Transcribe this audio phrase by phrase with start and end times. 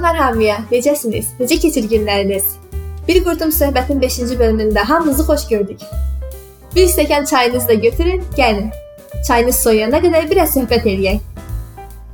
[0.00, 0.56] Salamlar hamıya.
[0.70, 1.26] Necəsiniz?
[1.36, 2.44] Necə keçir günləriniz?
[3.04, 5.80] Bir qurdum söhbətin 5-ci bölümündə hamınızı xoş gördük.
[6.76, 8.70] Bir stəkan çayınızı da götürün, gəlin.
[9.28, 11.18] Çayınız soyuyana qədər biraz söhbət eləyək.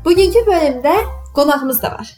[0.04, 0.94] Bugünkü bölümdə
[1.34, 2.10] qonağımız da var.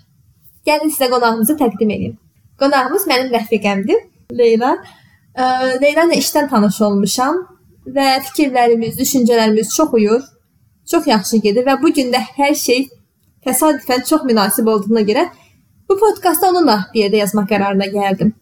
[0.67, 2.15] Gəlin sizə qonağımızı təqdim edeyim.
[2.59, 3.99] Qonağımız mənim rəfiqəmdir,
[4.41, 4.71] Leyla.
[5.37, 5.45] Ə,
[5.83, 7.43] Leyla ilə işdən tanış olmuşam
[7.97, 10.25] və fikirlərimiz, düşüncələrimiz çox uyur.
[10.91, 12.89] Çox yaxşı gedir və bu gün də hər şey
[13.45, 15.27] təsadüfən çox münasib olduğuna görə
[15.89, 18.35] bu podkastda onunla bir yerdə yazmaq qərarına gəldim.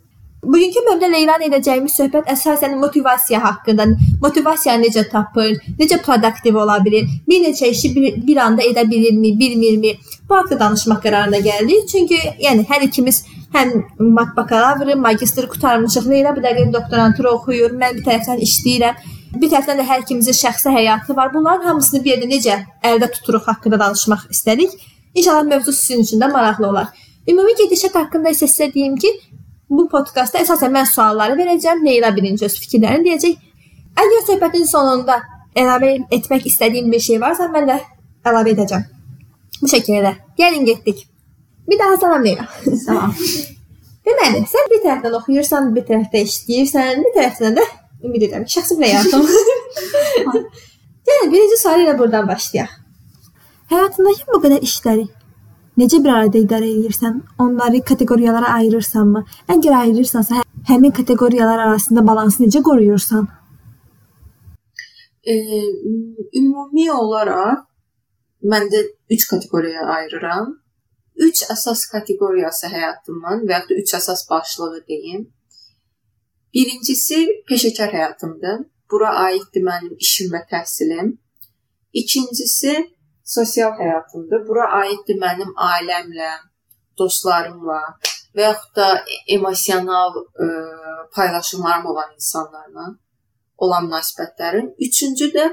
[0.47, 3.87] Bugünkü Leyla ilə edəcəyimiz söhbət əsasən motivasiya haqqında,
[4.23, 9.33] motivasiya necə tapır, necə produktiv ola bilir, bir neçə işi bir, bir anda edə bilirmi,
[9.39, 9.97] bilmirmi?
[10.29, 11.89] Bu haqqda danışmaq qərarına gəldik.
[11.91, 13.25] Çünki yəni hər ikimiz
[13.55, 13.73] həm
[14.37, 16.07] bakalavrı, magistr qurtarmışıq.
[16.11, 19.01] Leyla bu dəqiqə doktorantura oxuyur, mən bir tərəfdən işləyirəm.
[19.41, 21.33] Bir tərəfdən də hər ikimizin şəxsi həyatı var.
[21.35, 24.79] Bunların hamısını bir yerdə necə əldə tuturuq haqqında danışmaq istədik.
[25.15, 26.87] İnşallah mövzu sizin üçün də maraqlı olar.
[27.29, 29.11] Ümumi gedişat haqqında isə sizə deyim ki,
[29.71, 33.41] bu podkastda əsasən mən sualları verəcəm, Leyla birinci öz fikirlərini deyəcək.
[34.03, 35.19] Əgər söhbətin sonunda
[35.59, 37.81] əlavə etmək istədiyim bir şey varsa, mən də
[38.31, 38.87] əlavə edəcəm.
[39.63, 40.15] Bu şəkildə.
[40.39, 41.03] Gəlin getdik.
[41.69, 42.47] Bir daha salam Leyla.
[42.85, 43.15] Salam.
[44.07, 47.65] Deməli, sən bir tərəfdən oxuyursan, bir tərəfdə işləyirsən, bir tərəfdən də
[48.07, 49.25] ümid edirəm ki, şəxsi bir həyatın.
[51.11, 52.71] Yəni birinci sual ilə buradan başlayaq.
[53.73, 55.09] Həyatındakı bu qədər işləri
[55.81, 57.21] necə bir arada idarə edirsən?
[57.39, 59.25] Onları kateqoriyalara ayırırsanmı?
[59.55, 63.27] Əgər ayırırsansa, hə, həmin kateqoriyalar arasında balansı necə qoruyursan?
[65.27, 65.35] E,
[66.41, 67.65] ümumi olaraq
[68.53, 70.55] mən də 3 kateqoriyaya ayırıram.
[71.17, 75.27] 3 əsas kateqoriyası həyatımın və ya da 3 əsas başlığı deyim.
[76.55, 77.19] Birincisi
[77.49, 78.67] peşəkar həyatımdır.
[78.91, 81.17] Bura aiddir mənim işim və təhsilim.
[81.93, 82.75] İkincisi
[83.27, 84.45] sosial həyatımdır.
[84.49, 86.31] Bura aiddir mənim ailəmlə,
[86.99, 87.81] dostlarımla
[88.37, 88.89] və yaxud da
[89.37, 90.49] emosional ə, e,
[91.17, 92.87] paylaşımlarım olan insanlarla
[93.59, 94.73] olan münasibətlərim.
[94.89, 95.47] Üçüncü də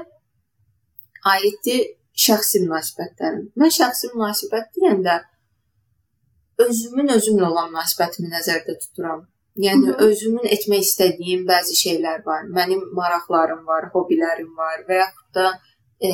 [1.34, 1.84] aiddir
[2.26, 3.46] şəxsi münasibətlərim.
[3.60, 5.20] Mən şəxsi münasibət deyəndə
[6.64, 9.24] özümün özümlə olan münasibətimi nəzərdə tuturam.
[9.56, 10.04] Yəni Hı -hı.
[10.08, 12.42] özümün etmək istədiyim bəzi şeylər var.
[12.58, 15.46] Mənim maraqlarım var, hobbilərim var və yaxud da
[16.04, 16.08] E,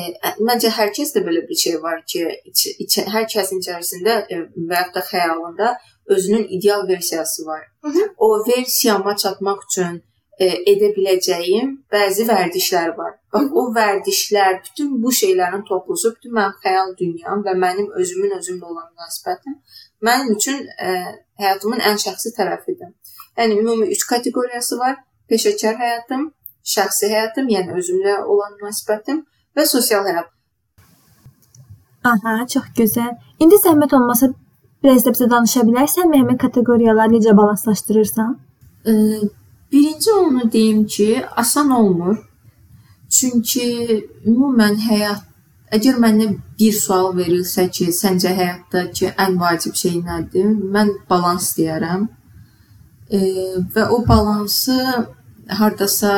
[0.47, 2.21] məncə hər kəsdə belə bir şey var ki,
[2.51, 4.37] iç, iç, hər kəsin içərisində e,
[4.69, 5.73] və ya da xəyalında
[6.15, 7.65] özünün ideal versiyası var.
[7.83, 8.05] Hı -hı.
[8.17, 10.01] O versiyama çatmaq üçün
[10.39, 13.13] e, edə biləcəyim bəzi vərdişlər var.
[13.33, 18.65] Bax o vərdişlər, bütün bu şeylərin toplusu, bütün mənim xəyal dünyam və mənim özümün özümlə
[18.71, 19.55] olan münasibətim
[20.05, 20.91] mənim üçün ə,
[21.41, 22.91] həyatımın ən şəxsi tərəfidir.
[23.37, 24.95] Yəni ümumi 3 kateqoriyası var:
[25.29, 26.31] peşəkar həyatım,
[26.75, 29.25] şəxsi həyatım, yəni özümlə olan münasibətim
[29.57, 30.29] və sosial həyat.
[32.11, 33.13] Aha, çox gözəl.
[33.39, 34.31] İndi zəhmət olmasa
[34.83, 38.37] biraz da bizə danışa bilərsənmi həmin kateqoriyaları necə balanslaşdırırsan?
[38.85, 38.91] E,
[39.71, 42.17] birinci onu deyim ki, asan olmur.
[43.09, 43.67] Çünki
[44.25, 45.27] ümumən həyat
[45.71, 46.25] Əgər mənə
[46.59, 50.49] bir sual verilsə ki, səncə həyatdakı ən vacib şey nədir?
[50.73, 52.09] Mən balans deyərəm.
[53.07, 53.19] E,
[53.75, 54.75] və o balansı
[55.47, 56.11] hardasa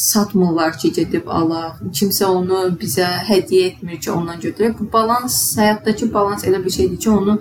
[0.00, 1.80] satmırlar ki, gedib alaq.
[1.96, 4.78] Kimsə onu bizə hədiyyə etmir ki, ondan götürək.
[4.78, 7.40] Bu balans, həyatdakı balans elə bir şeydir ki, onu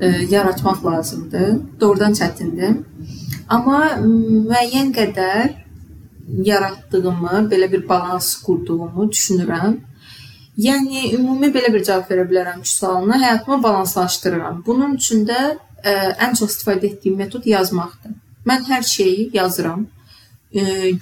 [0.00, 1.56] e, yaratmaq lazımdır.
[1.80, 2.76] Doğrudan çətindir.
[3.48, 5.50] Amma müəyyən qədər
[6.50, 9.76] yaratdığımı, belə bir balans qurduğumu düşünürəm.
[10.68, 14.62] Yəni ümumi belə bir cavab verə bilərəm ki, sualına həyatımı balanslaşdırıram.
[14.66, 18.14] Bunun üçün də ə, e, ən çox istifadə etdiyim metod yazmaqdır.
[18.46, 19.88] Mən hər şeyi yazıram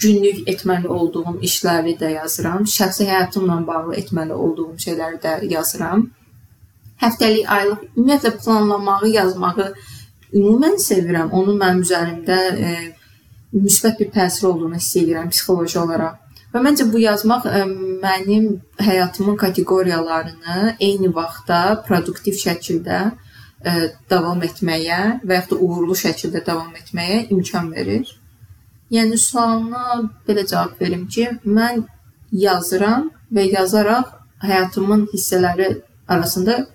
[0.00, 2.64] günlük etməli olduğum işləri də yazıram.
[2.64, 6.08] Şəxsi həyatımla bağlı etməli olduğum şeyləri də yazıram.
[7.02, 9.68] Həftəlik, aylıq, ümumiyyətlə planlamağı, yazmağı
[10.32, 11.30] ümumən sevirəm.
[11.30, 12.74] Onun mənim üzərimdə e,
[13.54, 16.20] müsbət bir təsir olduğunu hiss edirəm psixoloji olaraq.
[16.54, 17.64] Və məncə bu yazmaq ə,
[18.02, 18.44] mənim
[18.78, 23.72] həyatımın kateqoriyalarını eyni vaxtda produktiv şəkildə ə,
[24.10, 28.06] davam etməyə və ya da uğurlu şəkildə davam etməyə imkan verir.
[28.90, 31.84] Yəni sualına belə cavab verim ki, mən
[32.32, 34.10] yazıram və yazaraq
[34.44, 35.70] həyatımın hissələri
[36.08, 36.66] arasında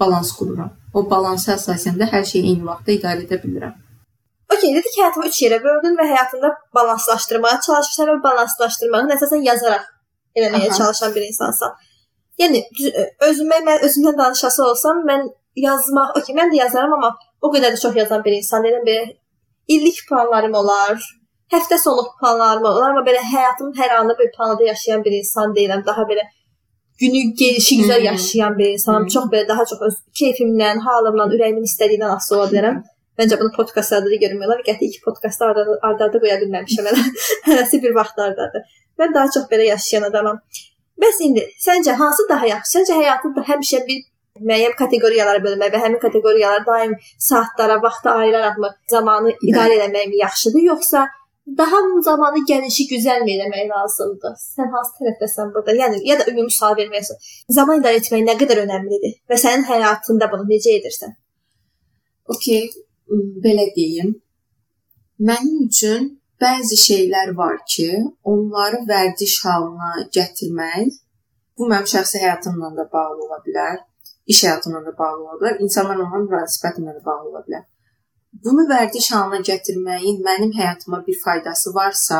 [0.00, 0.70] balans qururam.
[0.94, 3.74] O balansa əsasında hər şeyi eyni vaxtda idarə edə bilirəm.
[4.52, 9.88] Okay, dedik ki, həyatımı 3 yerə böldün və həyatında balanslaşdırmağa çalışırsan və balanslaşdırmağın əsasən yazaraq
[10.38, 10.78] eləməyə Aha.
[10.78, 11.74] çalışan bir insansan.
[12.40, 12.62] Yəni
[13.28, 15.26] özümə mən özümdən danışası olsam, mən
[15.66, 18.84] yazmaq, okay, mən də yazaram, amma o qədər də çox yazan bir insan deyiləm.
[18.86, 19.16] Belə
[19.76, 21.00] illik planlarım olar,
[21.54, 25.86] həftə sonu planlarım olar, amma belə həyatımın hər anını bir planada yaşayan bir insan deyiləm.
[25.86, 26.26] Daha belə
[27.00, 28.04] günü gelişi gözəl Hmm.
[28.04, 29.02] yaşayan bir insanam.
[29.02, 29.08] Hmm.
[29.14, 32.78] Çox belə daha çox öz keyfimdən, halımdan, ürəyimin istədiyindən asılı ola bilərəm.
[33.18, 34.62] Məncə bunu podkastlarda da görmürlər.
[34.68, 36.98] Qəti iki podkastda arda arda qoya bilməmişəm mən.
[37.48, 38.66] Hərəsi bir vaxtlardadır.
[39.00, 40.42] Mən daha çox belə yaşayan adamam.
[41.02, 42.78] Bəs indi səncə hansı daha yaxşı?
[42.78, 44.04] Səncə həyatında həmişə bir
[44.48, 46.94] müəyyən kateqoriyalara bölmək və həmin kateqoriyalar daim
[47.28, 51.06] saatlara, vaxta ayıraraqmı zamanı idarə etmək mi yaxşıdır, yoxsa
[51.58, 54.34] daha zamanı gəlişi gözəl eləmək lazımdır?
[54.56, 55.76] Sən hansı tərəfdəsən burada?
[55.82, 57.22] Yəni ya da ümumi sual verməyəsən.
[57.58, 61.14] Zaman idarə etmək nə qədər önəmlidir və sənin həyatında bunu necə edirsən?
[62.34, 62.70] Okay,
[63.44, 64.16] belə deyim.
[65.28, 66.08] Mənim üçün
[66.42, 67.90] bəzi şeylər var ki,
[68.32, 70.98] onları vərdiş halına gətirmək
[71.58, 73.78] bu mənim şəxsi həyatımla da bağlı ola bilər,
[74.26, 77.64] iş həyatımla da bağlı ola bilər, insanlarla olan münasibətimlə də bağlı ola bilər.
[78.44, 82.18] Bunu vərdiş halına gətirməyin mənim həyatıma bir faydası varsa,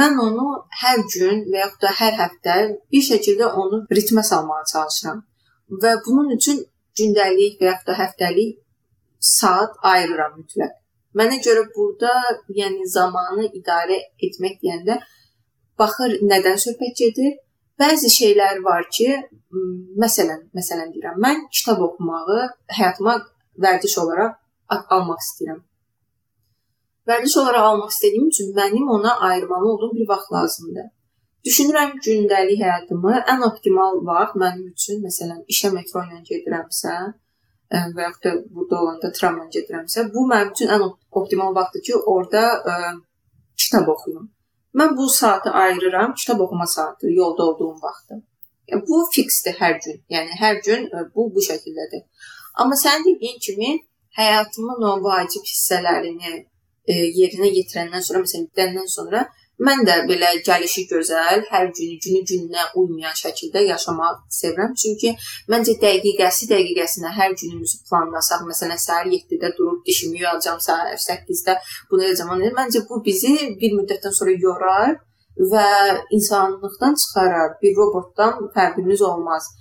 [0.00, 0.48] mən onu
[0.82, 2.56] hər gün və yaxud da hər həftə
[2.92, 5.22] bir şəkildə onu ritmə salmağa çalışıram.
[5.82, 6.60] Və bunun üçün
[6.98, 8.58] gündəlik və yaxud da həftəlik
[9.30, 10.76] saat ayırıram mütləq.
[11.18, 12.12] Mənə görə burada,
[12.60, 15.00] yəni zamanı idarə etmək deyəndə
[15.80, 17.32] baxır nədən söhbət gedir.
[17.80, 19.08] Bəzi şeylər var ki,
[20.04, 22.42] məsələn, məsələn deyirəm, mən kitab oxumağı
[22.76, 23.16] həyatıma
[23.64, 24.36] vərdiş olaraq
[24.70, 25.60] almaq istəyirəm.
[27.08, 30.88] Vərdiş olaraq almaq istədiyim üçün mənim ona ayırmalı olduğum bir vaxt lazımdır.
[31.46, 36.96] Düşünürəm gündəlik həyatımı ən optimal vaxt mənim üçün, məsələn, işə metro ilə gedirəmsə,
[37.74, 41.86] ə, və yaxud da burada olanda tramvayla gedirəmsə, bu mənim üçün ən op- optimal vaxtdır
[41.86, 42.42] ki, orada
[42.74, 42.76] ə,
[43.62, 44.28] kitab oxuyum.
[44.76, 48.20] Mən bu saatı ayırıram, kitab oxuma saatı, yolda olduğum vaxtı.
[48.68, 50.02] Yəni, bu fiksdir hər gün.
[50.14, 52.04] Yəni hər gün ə, bu bu şəkildədir.
[52.60, 53.78] Amma sən dediyin kimi
[54.18, 56.32] həyatımın o vacib hissələrini
[56.90, 59.26] e, yerinə yetirəndən sonra, məsələn, gedəndən sonra
[59.66, 64.72] mən də belə gəlişi gözəl, hər günü günü gününə uymayan şəkildə yaşamaq sevirəm.
[64.82, 65.12] Çünki
[65.52, 71.58] məncə dəqiqəsi dəqiqəsinə hər günümüzü planlasaq, məsələn, səhər 7-də durub dişimi yuyacağam, səhər 8-də
[71.90, 72.34] bunu edəcəm.
[72.60, 74.96] Məncə bu bizi bir müddətdən sonra yorar
[75.52, 75.66] və
[76.16, 77.58] insanlıqdan çıxarar.
[77.62, 79.52] Bir robotdan fərqimiz olmaz.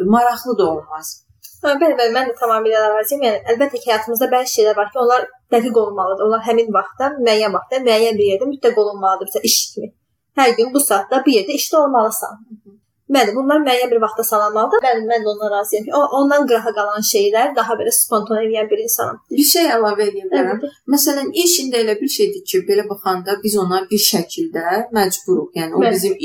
[0.00, 1.25] Maraqlı da olmaz.
[1.64, 3.22] Hə, bəli, bəli, mən də tamamilə razıyam.
[3.26, 6.26] Yəni əlbəttə ki, həyatımızda bəzi şeylər var ki, onlar dəqiq olmalıdır.
[6.28, 9.30] Onlar həmin vaxtda, müəyyən vaxtda, müəyyən bir yerdə mütləq olunmalıdır.
[9.30, 9.92] Məsələn, iş kimi.
[10.40, 12.42] Hər gün bu saatda bir yerdə işdə olmalısan.
[13.14, 14.82] Bəli, bunlar müəyyən bir vaxtda salınmalıdır.
[14.82, 18.82] Mən mən də ondan razıyam ki, ondan qırağa qalan şeylər daha belə spontan eləyən bir
[18.82, 19.20] insanam.
[19.30, 20.64] Bir şey əlavə edə bilərəm.
[20.94, 24.64] Məsələn, işində elə bir şeydir ki, belə baxanda biz ona bir şəkildə
[24.98, 25.52] məcburuq.
[25.60, 25.94] Yəni o Bəli.
[25.94, 26.18] bizim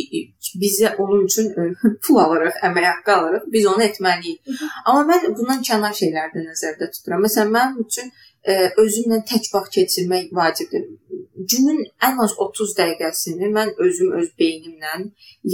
[0.63, 1.67] bizə onun üçün ə,
[2.07, 3.45] pul alırıq, əmək haqqı alırıq.
[3.53, 4.57] Biz onu etməliyik.
[4.85, 7.21] Amma mən bundan kənar şeyləri də nəzərdə tuturam.
[7.27, 8.09] Məsələn, mənim üçün
[8.83, 10.87] özümlə tək vaxt keçirmək vacibdir.
[11.51, 14.93] Günün ən az 30 dəqiqəsini mən özüm öz beynimlə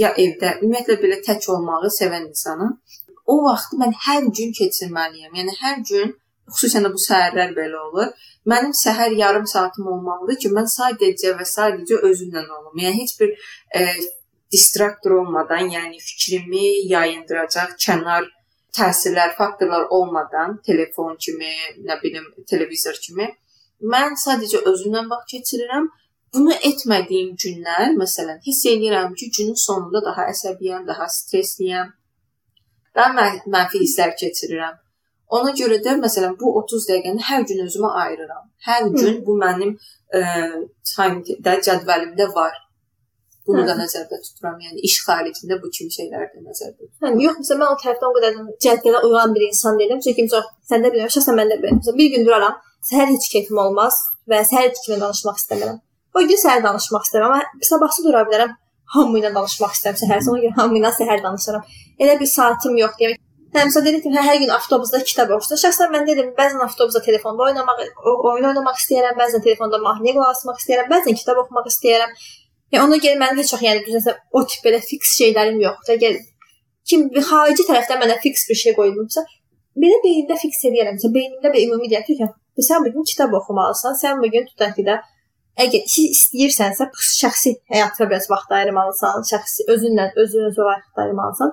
[0.02, 2.78] ya evdə, ümumiyyətlə belə tək olmağı sevən insanam.
[3.26, 5.36] O vaxtı mən hər gün keçirməliyəm.
[5.40, 6.14] Yəni hər gün
[6.48, 8.12] xüsusən də bu səhərlər belə olur.
[8.48, 12.78] Mənim səhər yarım saatım olmalıdır ki, mən sadəcə və sadəcə özümlə olum.
[12.80, 13.34] Yəni heç bir
[13.76, 13.84] e,
[14.52, 18.24] distraktor olmadan, yəni fikrimi yayındıracaq kənar
[18.76, 21.52] təsirlər, faktorlar olmadan, telefon kimi,
[21.86, 23.28] nə bilim, televizor kimi
[23.80, 25.88] mən sadəcə özümlə vaxt keçirirəm.
[26.34, 31.94] Bunu etmədiyim günlər, məsələn, hiss edirəm ki, günün sonunda daha əsəbiyəm, daha stressliyəm.
[32.96, 34.76] Daha mən, mənfi hisslər keçirirəm.
[35.38, 38.44] Ona görə də məsələn bu 30 dəqiqəni hər gün özümə ayırıram.
[38.66, 39.74] Hər gün bu mənim
[40.12, 40.20] e,
[40.92, 42.54] time-də cədvəlimdə var.
[43.48, 43.80] Bunu da Hə.
[43.82, 44.56] nəzərdə tuturam.
[44.60, 47.16] Yəni iş xaricində bu kimi şeylər də nəzərdə tuturam.
[47.16, 50.02] Hə, yox, məsələn mən o tərəfdən o qədər cədvələ uyan bir insan deyiləm.
[50.04, 51.76] Çünki çox sən də bilirsən, şəxsən mən də belə.
[51.78, 52.58] Məsələn, bir gün duraram,
[52.90, 55.78] səhər heç keyfim olmaz və səhər heç kimlə danışmaq istəmirəm.
[56.14, 58.52] O gün səhər danışmaq istəyirəm, amma sabahsı dura bilərəm.
[58.94, 61.64] Hamı ilə danışmaq istəyirəm səhər, sonra görə hamı ilə səhər danışıram.
[62.04, 63.24] Elə bir saatım yox demək.
[63.48, 65.60] Hə, məsələn dedim ki, hə, hər gün avtobusda kitab oxuyursan.
[65.62, 70.60] Şəxsən mən dedim, bəzən avtobusda telefonda oynamaq, oyun oynamaq istəyirəm, bəzən telefonda mahnı qulaq asmaq
[70.60, 72.12] istəyirəm, bəzən kitab oxumaq istəyirəm.
[72.72, 76.00] Yəni ona görə mənim heç vaxt yəni düzəsə o tip belə fiks şeylərim yoxdur.
[76.02, 76.18] Gəl
[76.88, 79.24] kim bir xarici tərəfdən mənə fiks bir şey qoyulmuşsa,
[79.82, 80.96] belə beynimdə fiks edirəm.
[80.96, 82.28] Məsələn, beynimdə bir ümumi deyək ki,
[82.68, 84.98] sən bu gün kitab oxumalısan, sən bu gün tutaq ki də
[85.64, 86.88] əgər istəyirsənsə,
[87.20, 91.52] şəxsi həyatına biraz vaxt ayırmalısan, şəxsi özünlə özün özə vaxt ayırmalısan.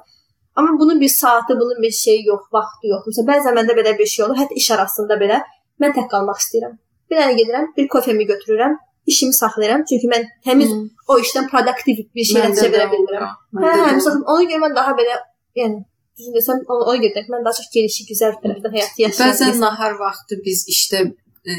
[0.56, 3.08] Amma bunun bir saatı, bunun bir şeyi yox, vaxtı yox.
[3.10, 5.42] Məsələn, bəzən məndə belə bir şey olur, hətta iş arasında belə
[5.84, 6.78] mən tək qalmaq istəyirəm.
[7.10, 8.78] Bir dənə gedirəm, bir kofemi götürürəm,
[9.12, 10.88] işimi saxlayıram, çünki mən təmiz Hmm.
[11.08, 13.34] o işdən produktiv bir şey nəticə verə bilmirəm.
[13.62, 15.18] Hə, hə, məsələn, ona görə mən daha belə,
[15.62, 15.84] yəni
[16.18, 19.34] düzün desəm, ona, ona görə də mən daha çox gelişi gözəl tərəfdən həyatı yaşayan.
[19.34, 21.04] Bəzən bir nahar vaxtı biz işdə
[21.52, 21.54] e,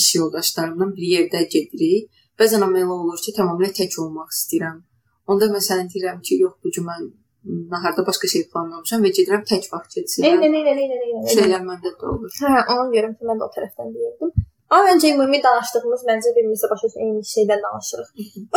[0.00, 2.10] iş yoldaşlarımla bir yerdə gedirik.
[2.40, 4.82] Bəzən amma elə olur ki, tamamilə tək olmaq istəyirəm.
[5.30, 7.08] Onda məsələn deyirəm ki, yox bu gün mən
[7.72, 10.42] naharda başqa şey planlamışam və gedirəm tək vaxt keçirirəm.
[10.42, 11.26] Eynən, eynən, eynən, eynən.
[11.34, 12.32] Şeylər məndə də olur.
[12.42, 14.32] Hə, ona görə ki, mən də o tərəfdən deyirdim.
[14.70, 18.08] Amma məncə ümumi danışdığımız məncə birimizə başa düşən eyni şeydən danışırıq.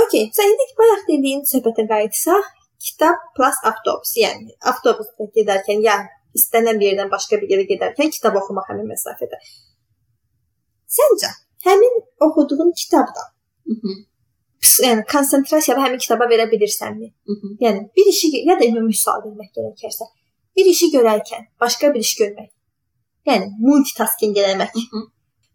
[0.03, 2.49] Okay, sən indi ki, bayaq dediyin söhbətə qayıtsaq,
[2.85, 5.95] kitab plus avtobus, yəni avtobusda gedərkən ya
[6.37, 9.39] istənilən bir yerdən başqa bir yerə gedərkən kitab oxumaq həmin məsafədə.
[10.97, 11.31] Səncə
[11.67, 13.29] həmin oxuduğun kitabdan
[13.67, 13.91] Hı -hı.
[14.85, 17.07] yəni konsentrasiyanı həmin kitaba verə bilirsənmi?
[17.27, 17.49] Hı -hı.
[17.63, 20.05] Yəni bir işi ya da ümumi sual vermək gərəkərsə,
[20.55, 22.49] bir işi görərkən başqa bir iş görmək.
[23.29, 24.71] Yəni multitasking eləmək.
[24.73, 25.01] Hı -hı.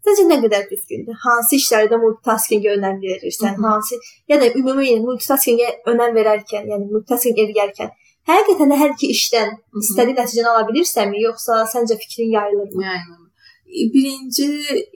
[0.07, 1.17] Səncə nə qədər düzgündür?
[1.27, 3.57] Hansı işlərdə multitaskingə önəm verirsən?
[3.57, 3.69] Hı -hı.
[3.69, 7.91] Hansı ya da ümumi multitaskingə önəm verərkən, yəni multitasking edərkən
[8.31, 12.87] həqiqətən də hər iki işdən istədiyin nəticəni ala bilirsənmi, yoxsa səncə fikrin yayılırmı?
[12.87, 14.47] Yəni birinci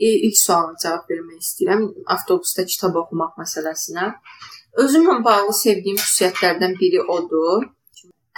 [0.07, 4.09] e, ilk suala cavab vermək istəyirəm avtobusda kitab oxumaq məsələsinə.
[4.85, 7.69] Özümlə bağlı sevdiyim xüsusiyyətlərdən biri odur.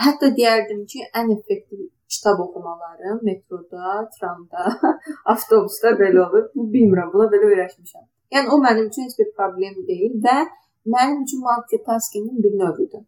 [0.03, 4.65] Hətta deyərdim ki, ən effektiv kitab oxumalarım metroda, tramda,
[5.33, 6.45] avtobusda belə olur.
[6.57, 8.05] Bu bilmirəm, buna belə öyrəşmişəm.
[8.35, 10.39] Yəni o mənim üçün heç bir problem deyil və
[10.95, 13.05] mənim üçün multitaskingin bir növüdür.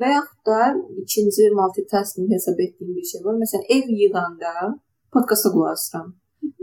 [0.00, 0.60] Və yaxud da
[1.02, 3.36] ikinci multitasking hesab etdiyim bir şey var.
[3.42, 4.52] Məsələn, ev yığanda
[5.14, 6.08] podkasta qulaq asıram.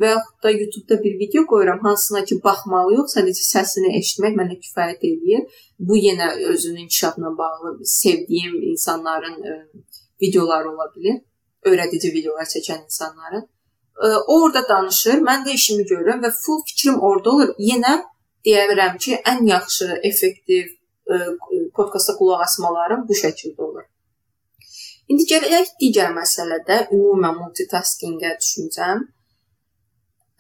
[0.02, 4.58] Və yaxud da YouTube-da bir video qoyuram, hansına ki baxmalı yox, sadəcə səsini eşitmək mənə
[4.66, 5.64] kifayət edir.
[5.88, 9.58] Bu yenə özünün inkişafına bağlı sevdiyim insanların ə,
[10.22, 11.22] videoları ola bilər.
[11.66, 13.48] Öyrədici videolar çəkən insanların.
[14.02, 17.54] O orada danışır, mən də işimi görürəm və full fikrim orada olur.
[17.60, 17.94] Yenə
[18.46, 20.72] deyirəm ki, ən yaxşı, effektiv
[21.06, 21.20] ə,
[21.78, 23.86] podkasta qulaq asmalarım bu şəkildə olur.
[25.12, 29.06] İndi gələk digər məsələdə ümumən multitaskingə düşüncəm.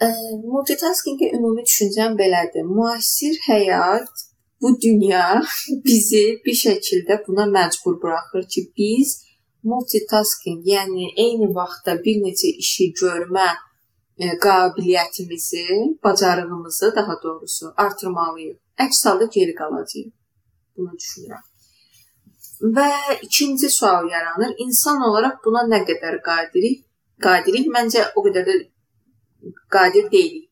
[0.01, 0.09] Ə,
[0.41, 2.65] multitaskingə ümumi düşüncəm belədir.
[2.65, 4.25] Müasir həyat,
[4.61, 5.41] bu dünya
[5.85, 9.19] bizi bir şəkildə buna məcbur buraxır ki, biz
[9.63, 15.65] multitasking, yəni eyni vaxtda bir neçə işi görmə ə, qabiliyyətimizi,
[16.03, 18.57] bacarığımızı daha doğrusu artırmalıyıq.
[18.85, 20.11] Əks halda geri qalacağıq.
[20.77, 21.47] Bunu düşünürəm.
[22.77, 22.91] Və
[23.21, 24.53] ikinci sual yaranır.
[24.57, 26.85] İnsan olaraq buna nə qədər qadirik?
[27.21, 28.55] Qadirik məncə o qədər də
[29.73, 30.50] qadir deyilik.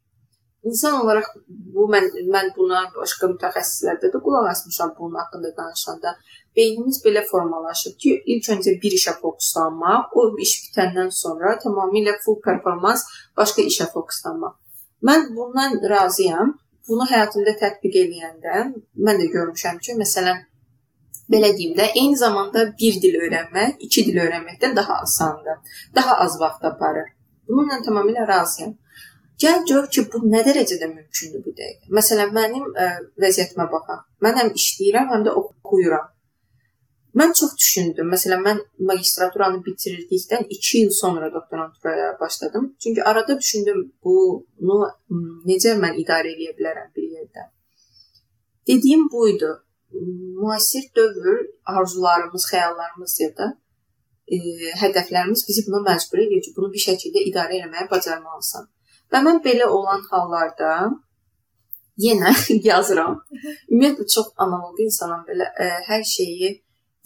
[0.70, 1.28] İnsan olaraq
[1.76, 6.16] bu mən mən buna başqa mütəxəssislərdə də qulaq asmışam bunun haqqında danışanda.
[6.56, 12.38] Beynimiz belə formalaşıb ki, ilk öncə bir işə fokuslanmaq, o iş bitəndən sonra tamamilə full
[12.48, 13.06] performans
[13.38, 14.58] başqa işə fokuslanmaq.
[15.10, 16.58] Mən bundan razıyam.
[16.90, 18.62] Bunu həyatımda tətbiq edəndə
[19.08, 20.40] mən də görmüşəm ki, məsələn,
[21.34, 25.60] belə deyim də, eyni zamanda bir dil öyrənmək, iki dil öyrənməkdən daha asandır.
[25.96, 27.12] Daha az vaxt aparır.
[27.48, 28.74] Bununla tamamilə razıyam.
[29.40, 31.92] Gəl gör ki, bu nə dərəcədə mümkündür bu dəqiqə.
[31.96, 32.88] Məsələn, mənim ə,
[33.24, 34.02] vəziyyətimə baxaq.
[34.26, 36.10] Mən həm işləyirəm, həm də oxuyuram.
[37.20, 38.10] Mən çox düşündüm.
[38.14, 42.76] Məsələn, mən magistraturanı bitirdikdən 2 il sonra doktoranturaya başladım.
[42.84, 44.90] Çünki arada düşündüm, bunu
[45.50, 47.48] necə mən idarə edə bilərəm bir yerdə.
[48.68, 49.50] Dediyim buydu.
[50.42, 53.48] Müasir dövr arzularımız, xəyallarımız ya da
[54.28, 54.38] e,
[54.82, 58.70] hədəflərimiz bizi buna məcbur edir ki, bunu bir şəkildə idarə etməyə bacarmalısan.
[59.12, 60.74] Və mən belə olan hallarda
[62.00, 62.34] yenə
[62.70, 63.20] yazıram.
[63.70, 66.52] Ümumiyyətlə çox analog insanam belə ə, hər şeyi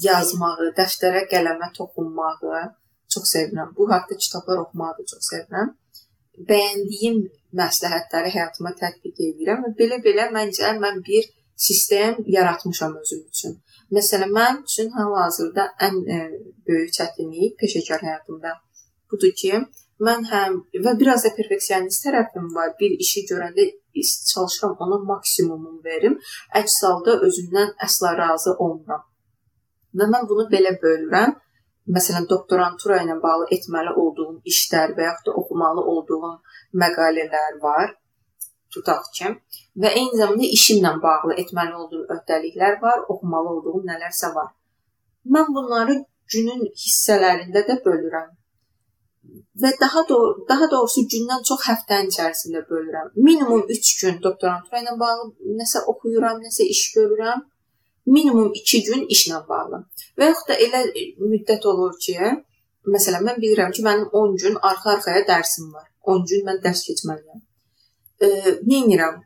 [0.03, 2.65] yazmağı, dəftərə, qələmə toxunmağı
[3.13, 3.71] çox sevirəm.
[3.77, 5.71] Bu haqqda kitablar oxumağı da çox sevirəm.
[6.49, 7.19] Bəyəndiyim
[7.59, 11.29] məsləhətləri həyatıma tətbiq edirəm və belə-belə məncə mən bir
[11.67, 13.59] sistem yaratmışam özüm üçün.
[13.93, 16.19] Məsələn, mən üçün hal-hazırda ən ə,
[16.67, 18.55] böyük çətinlik peşəkar həyatımda
[19.11, 19.61] budur ki,
[20.07, 22.73] mən həm və biraz da perfeksionist tərəfim var.
[22.79, 23.65] Bir işi görəndə
[24.33, 26.19] çalışıram ona maksimumum verim.
[26.59, 29.03] Əks halda özümdən əsla razı olmuram.
[29.97, 31.35] Və mən bunu belə bölürəm.
[31.95, 36.29] Məsələn, doktorantura ilə bağlı etməli olduğum işlər və yaxud da oxumalı olduğum
[36.83, 37.89] məqalələr var.
[38.73, 39.33] Tutaq ki,
[39.81, 44.53] və eyni zamanda işimlə bağlı etməli olduğum öhdəliklər var, oxumalı olduğum nələrsə var.
[45.35, 45.97] Mən bunları
[46.33, 48.31] günün hissələrində də bölürəm
[49.61, 53.11] və daha doğru, daha doğrusu gündən çox həftənin içərisində bölürəm.
[53.15, 55.27] Minimum 3 gün doktorantura ilə bağlı
[55.59, 57.43] nəsə oxuyuram, nəsə iş görürəm.
[58.05, 59.83] Minimum 2 gün işlə bağlı.
[60.19, 60.83] Və yaxud da elə
[61.33, 62.17] müddət olur ki,
[62.95, 65.87] məsələn mən bilirəm ki, mənim 10 gün arxa-arxaya dərsim var.
[66.15, 67.43] 10 gün mən dərs keçməliyəm.
[68.19, 68.27] E,
[68.69, 69.21] nə edirəm?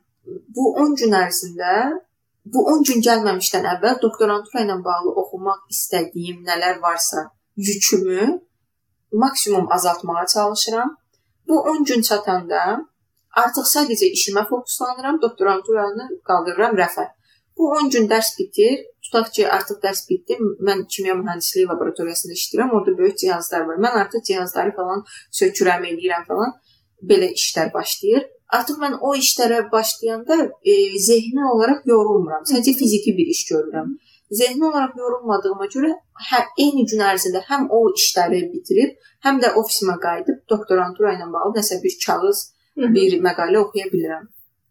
[0.55, 1.71] Bu 10 gün ərzində
[2.53, 7.23] bu 10 gün gəlməmişdən əvvəl doktorantura ilə bağlı oxumaq istədiyim nələr varsa,
[7.57, 8.27] yükümü
[9.11, 10.97] maksimum azaltmağa çalışıram.
[11.47, 12.61] Bu 10 gün çatanda
[13.43, 17.07] artıq sadəcə işimə fokuslanıram, doktoranturanı qaldırıram rəfə.
[17.57, 18.85] Bu 10 gün dərs bitir.
[19.03, 20.37] Tutaq ki, artıq dərs bitdi.
[20.67, 22.73] Mən kimya mühəndisliyi laboratoriyasında işləyirəm.
[22.75, 23.77] Orada böyük cihazlar var.
[23.85, 25.03] Mən artıq cihazları falan
[25.39, 26.51] sökürəm, eləyirəm falan.
[27.11, 28.27] Belə işlər başlayır.
[28.57, 30.35] Artıq mən o işlərə başlayanda
[30.71, 30.73] e,
[31.07, 32.43] zehni olaraq yorulmuram.
[32.51, 33.95] Sadəcə fiziki bir iş görürəm.
[34.31, 35.91] Zehni olaraq yorulmadığıma görə
[36.29, 41.59] hə, eyni gün ərzində həm o işləri bitirib, həm də ofisimə qayıdıb doktorantura ilə bağlı
[41.59, 42.41] nəsə bir kağız,
[42.95, 44.25] bir məqalə oxuya bilirəm.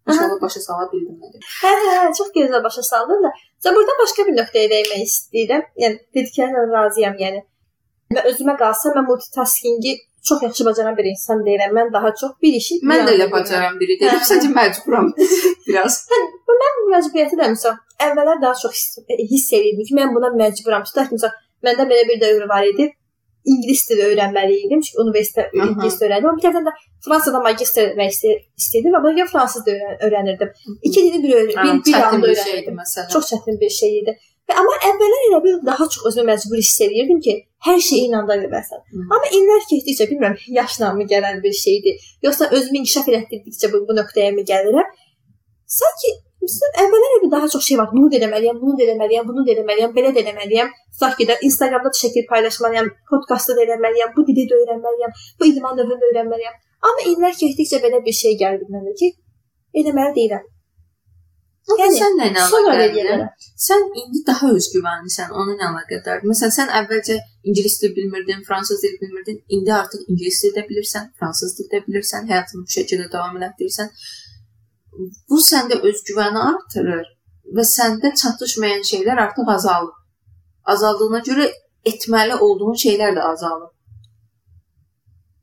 [0.09, 1.47] İnşallah başa sala bildim nə dedim.
[1.63, 3.31] Hə, hə, hə, çox gözəl başa saldın da.
[3.65, 5.65] Sən burada başqa bir nöqtəyə dəymək istəyirəm.
[5.83, 7.41] Yəni dediklərinlə razıyam, yəni.
[8.15, 9.97] Mən özümə qalsa mən multitaskingi
[10.29, 11.75] çox yaxşı bacaran bir insan deyiləm.
[11.79, 14.23] Mən daha çox bir işi Mən də elə bacaran biri deyiləm.
[14.31, 15.11] Sadəcə məcburam
[15.69, 15.99] biraz.
[16.13, 16.23] Hə,
[16.63, 19.00] mən bu məcburiyyəti də məsələn əvvəllər daha çox hiss,
[19.33, 20.85] hiss edirdim ki, mən buna məcburam.
[20.88, 22.91] Tutaq ki, məsələn, məndə belə bir dövr var idi.
[23.47, 24.81] İngilis dili öyrənməli idim.
[24.83, 26.29] Çünki universitetdə ingilis öyrəndim.
[26.29, 26.73] Amma bir tərəfdən də
[27.07, 28.17] Fransada magistr etmək
[28.59, 29.76] istəyirdim və buna görə fransız da
[30.09, 30.50] öyrənirdim.
[30.88, 31.85] İki dili bir öyrənirdim.
[31.87, 32.81] Bir, bir anda öyrənirdim.
[32.81, 33.12] Məsələn.
[33.12, 34.17] Çox çətin bir şey idi.
[34.47, 37.33] Və amma əvvəllər elə bir daha çox özümü məcbur hiss edirdim ki,
[37.67, 38.83] hər şeyi inanda bilməsən.
[39.03, 43.97] Amma illər keçdikcə bilmirəm, yaşla mı gələn bir şeydir, yoxsa özümü inkişaf etdirdikcə bu, bu
[43.99, 44.93] nöqtəyə mi gəlirəm?
[45.79, 46.12] Sanki
[46.47, 47.88] Məsələn, əvvəllər bir daha çox şey var.
[47.93, 50.73] Bunu da eləməliyəm, bunu da eləməliyəm, bunu da eləməliyəm, belə də eləməliyəm.
[50.95, 55.49] Tutaq ki, də Instagramda da şəkil paylaşmalıyam, podkastda da eləməliyəm, bu dili də öyrənməliyəm, bu
[55.50, 56.59] idman növünü də öyrənməliyəm.
[56.91, 59.09] Amma illər keçdikcə belə bir şey gəldi mənə ki,
[59.81, 60.45] eləməli deyiləm.
[61.67, 63.23] Yəni sən nə əlaqədardır?
[63.59, 66.29] Sən indi daha özgüvənlisən, ona nə əlaqədardır?
[66.31, 67.17] Məsələn, sən əvvəlcə
[67.50, 71.83] ingilis dil bilmirdin, fransız dil bilmirdin, indi artıq ingilis dil də bilirsən, fransız dil də
[71.88, 73.91] bilirsən, həyatını bu şəkildə davam etdirirsən.
[75.31, 77.07] Bu səndə özgüvəni artırır
[77.57, 79.95] və səndə çatışmayan şeylər artıq azalır.
[80.75, 81.49] Azaldığına görə
[81.91, 83.71] etməli olduğun şeylər də azalır.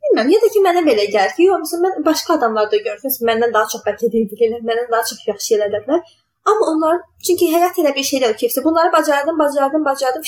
[0.03, 3.53] Bilmirəm, ya da ki mənə belə gəlir ki, yox, məsələn mən başqa adamlarda görürəm, məndən
[3.53, 6.03] daha çox bəlkə dil bilirlər, məndən daha çox yaxşı elədirlər.
[6.51, 10.25] Amma onlar çünki həyat elə bir şeydir ki, bunları bacardım, bacardım, bacardım,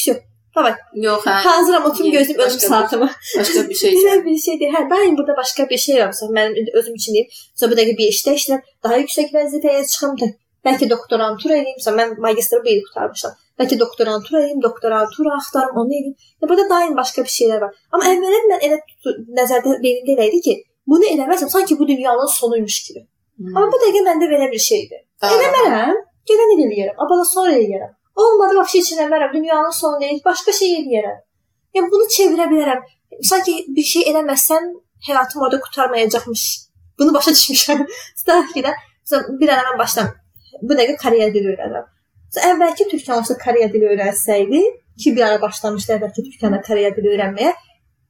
[0.56, 0.62] vəsə.
[0.62, 0.74] Davay.
[1.06, 1.36] Yox, hə.
[1.44, 3.10] Hazıram oturum gözləyim ölüm saatımı.
[3.38, 3.94] Başqa bir şey.
[4.00, 4.74] Elə bir şeydir.
[4.76, 6.14] Hə, daim burada başqa bir şey var.
[6.14, 7.28] Məsələn, mən özüm üçün deyim.
[7.56, 10.16] Sonra bu dəqiqə bir işdə işləyirəm, daha yüksək vəzifəyə çıxım,
[10.68, 11.80] bəlkə doktorantura edeyim.
[11.80, 13.36] Məsələn, mən magistri bu il qurtarmışam.
[13.60, 16.16] Bəlkə doktorantura edeyim, doktorantura axtarım, onu edeyim.
[16.42, 17.76] Ya burada daim başqa bir şeylər var.
[17.92, 18.80] Amma əvvəllər mən elə
[19.42, 20.56] nəzərdə beynimdə elə idi ki,
[20.88, 23.06] bunu eləməsəm sanki bu dünyanın sonuymuş kimi.
[23.38, 23.54] Hmm.
[23.58, 25.06] Amma bu dəqiqə məndə belə bir şeydir.
[25.30, 27.94] Eləmərəm, gələn il eləyərəm, abala sonra eləyərəm.
[28.16, 31.18] Olmadı, vəbşi üçün eləmərəm, dünyanın sonu deyil, başqa şey eləyərəm.
[31.76, 32.86] Yəni bunu çevirə bilərəm.
[33.30, 34.70] Sanki bir şey eləməsən
[35.08, 36.44] həyatım orada qurtarmayacaqmış.
[37.00, 37.84] Bunu başa düşmüşəm.
[38.20, 38.74] Tutaq ki də
[39.40, 40.14] bir dənə mən başlam.
[40.62, 41.92] Bu dəqiqə Koreya dili öyrənirəm.
[42.52, 44.64] Əvvəlki türkçəmizdə Koreya dili öyrənsəydi,
[45.04, 47.54] ki bir ara başlamışdı əvvəlki türkçədə Koreya dili öyrənməyə,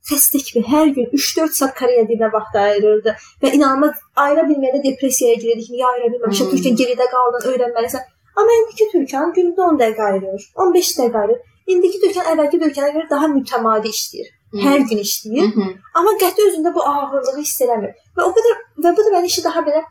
[0.09, 5.39] xəstək bir hər gün 3-4 saat Koreya dilinə vaxt ayırırdı və inanılmaz ayıra bilməyəndə depressiyaya
[5.41, 5.71] girirdik.
[5.73, 6.49] Niyə ayıra bilməmişəm?
[6.49, 6.53] Hmm.
[6.53, 8.05] Türkçə geridə qaldın, öyrənməlisən.
[8.35, 11.43] Amma indiki türkən gündə 10 dəqiqə ayırır, 15 dəqiqə ayırır.
[11.73, 14.31] İndiki türkən əvvəlki türkənə görə daha mütəmadi işləyir.
[14.53, 14.63] Hmm.
[14.65, 15.51] Hər gün işləyir.
[15.55, 15.71] Hmm.
[15.97, 17.95] Amma qəti özündə bu ağırlığı hiss eləmir.
[18.17, 19.81] Və o qədər və bu da məni işi daha belə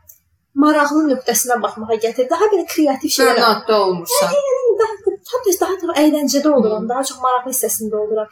[0.65, 2.29] maraqlı nöqtəsinə baxmağa gətir.
[2.31, 3.41] Daha belə kreativ şeylər.
[3.41, 4.35] Sənətdə olmursan.
[4.35, 4.99] Hə, yəni daha
[5.31, 8.31] tam daha daha əyləncədə oluram, daha çox maraqlı hissəsində oluram.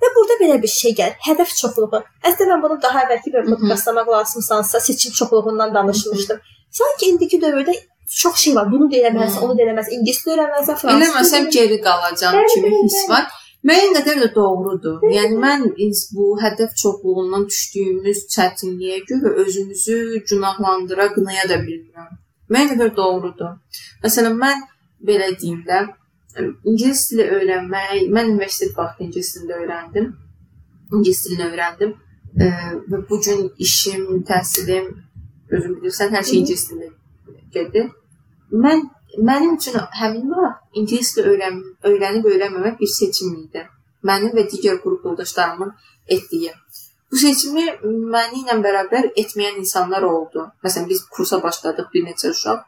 [0.00, 1.18] Və burada belə bir şey gəlir.
[1.26, 2.04] Hədəf çoxluğu.
[2.24, 6.38] Əslində mən bunu daha əvvəlki bir podkastlamaq lazımsansa, seçim çoxluğundan danışmışdım.
[6.78, 7.74] Sanki indiki dövrdə
[8.10, 8.72] çox şey var.
[8.72, 10.96] Bunu da eləməlisən, onu da eləməlisən, ingilis də öyrənməlisən, fransız.
[10.96, 13.28] Eləməsəm geri qalacağam kimi hiss var.
[13.68, 15.02] Müəyyən qədər də doğrudur.
[15.14, 15.66] Yəni mən
[16.16, 19.96] bu hədəf çoxluğundan düşdüyümüz çətinliyə görə özümüzü
[20.30, 22.14] günahlandıra, qınaya da bilmirəm.
[22.50, 23.58] Müəyyən qədər doğrudur.
[24.04, 24.64] Məsələn, mən
[25.06, 25.82] belə deyim də,
[26.64, 30.08] ingilis dili öyrənmək, mən universitet vaxtı ingilis dilini öyrəndim.
[30.94, 31.94] İngilis dilini öyrəndim
[32.40, 32.48] e,
[32.90, 34.88] və bu gün işim, təhsilim,
[35.50, 36.94] özün bilirsən, hər şey ingilis dilində
[37.52, 37.90] gedir.
[38.50, 41.56] Mən Mənim üçün həmin vaxt ingilis dili öyrən
[41.90, 43.64] öyrənib öyrənməmək bir seçim idi.
[44.06, 45.72] Mənim və digər qrup yoldaşlarımın
[46.16, 46.52] etdiyi.
[47.10, 47.64] Bu seçimi
[48.14, 50.46] məni ilə bərabər etməyən insanlar oldu.
[50.64, 52.60] Məsələn, biz kursa başladıq bir neçə uşaq.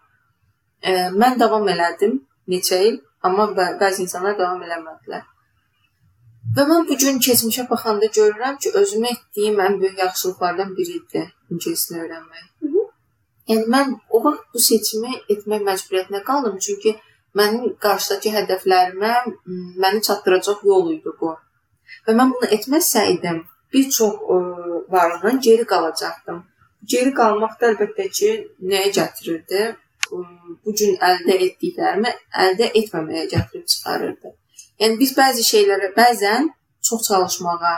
[0.82, 0.92] E,
[1.22, 2.18] mən davam elədim
[2.50, 5.28] neçə il, amma bəzi insanlar davam eləmədilər.
[6.56, 11.28] Və mən bu gün keçmişə baxanda görürəm ki, özümə etdiyim ən böyük yaxşılıqlardan biri idi
[11.50, 12.44] ingilis dilini öyrənmək.
[12.62, 12.81] Hı -hı.
[13.52, 16.92] Yəni mən o vaxt bu seçimi etmək məcburiyyətinə qaldım, çünki
[17.38, 19.12] mənim qarşıdakı hədəflərimə
[19.82, 21.34] məni çatdıracaq yol idi bu.
[22.06, 23.42] Və mən bunu etməsəydim,
[23.74, 24.38] bir çox ə,
[24.94, 26.38] varlıqdan geri qalacaqdım.
[26.94, 28.30] Geri qalmaq da əlbəttə ki,
[28.72, 29.66] nəyə gətirirdi?
[30.64, 32.10] Bu gün əldə etdiklərimi
[32.46, 34.32] əldə etməməyə gətirib çıxarırdı.
[34.80, 36.48] Yəni biz bəzi şeylərə bəzən
[36.88, 37.76] çox çalışmağa,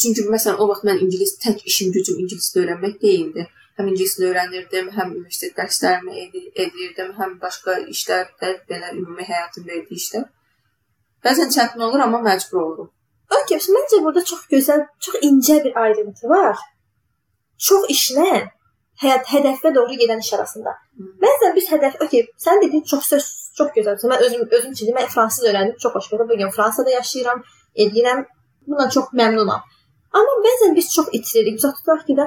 [0.00, 3.46] çünki məsələn o vaxt mən ingilis tək işim gücüm ingilis öyrənmək deyildi
[3.78, 9.66] həm ingilis dili öyrənirdim, həm universitet dərslərimi edi- edirdim, həm başqa işlərdə belə ümumi həyatın
[9.70, 10.24] verdiyi işlər.
[11.24, 12.90] Bəzən çətin olur, amma məcbur olurum.
[13.38, 16.56] Okay, məncə burada çox gözəl, çox incə bir ayrıntı var.
[17.68, 18.30] Çox işlə
[19.02, 20.74] həyat hədəfə doğru gedən iş arasında.
[21.22, 23.26] Bəzən biz hədəf, okay, sən dediyin çox söz
[23.58, 24.10] çox gözəldir.
[24.12, 26.28] Mən özüm özüm üçün mən fransız öyrəndim, çox xoş gəldi.
[26.30, 27.42] Bu gün Fransada yaşayıram,
[27.84, 28.24] edirəm.
[28.66, 29.62] Bundan çox məmnunam.
[30.18, 31.58] Amma bəzən biz çox itiririk.
[31.58, 32.26] Məsələn, tutaq ki də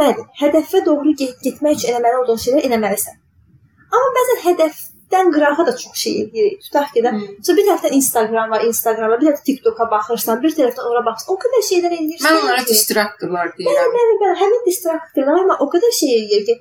[0.00, 3.16] bəli, hədəfə doğru get getmək üçün eləməli olduğun şeyləri eləməlisən.
[3.96, 6.58] Amma bəzən hədəfdən qırağa da çox şey edirik.
[6.66, 7.36] Tutaq ki də, Hmm.
[7.58, 11.34] bir tərəfdən Instagram var, Instagrama, bir tərəfdən TikToka baxırsan, bir tərəfdən ora baxırsan.
[11.34, 12.26] O qədər şeylər edirsən.
[12.28, 13.92] Mən onlara ki- distraktorlar deyirəm.
[13.96, 16.54] Bəli, bəli, həmin distraktorlar amma o qədər şey eləyir ki,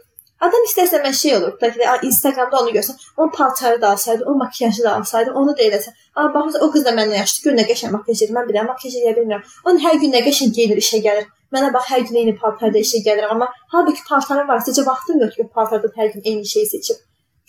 [0.46, 4.26] adam istərsə mən şey olur, ki, də, a, Instagramda onu görsən, o paltarı da alsaydı,
[4.26, 5.94] o makiyajı da alsaydı, onu da eləsə.
[6.16, 8.36] Amma baxırsan o qız da məndən yaşlı, gör nə qəşəng makiyaj edir.
[8.38, 9.46] Mən bilirəm, makiyaj edə bilmirəm.
[9.66, 11.30] Onun hər gün nə qəşəng geyinir, işə gəlir.
[11.56, 15.38] Mənə bax hər gün eyni paltarda işə gəlirəm, amma halbuki paltarım var, sadəcə vaxtım yox
[15.38, 17.00] ki, paltarda hər gün eyni şeyi seçib.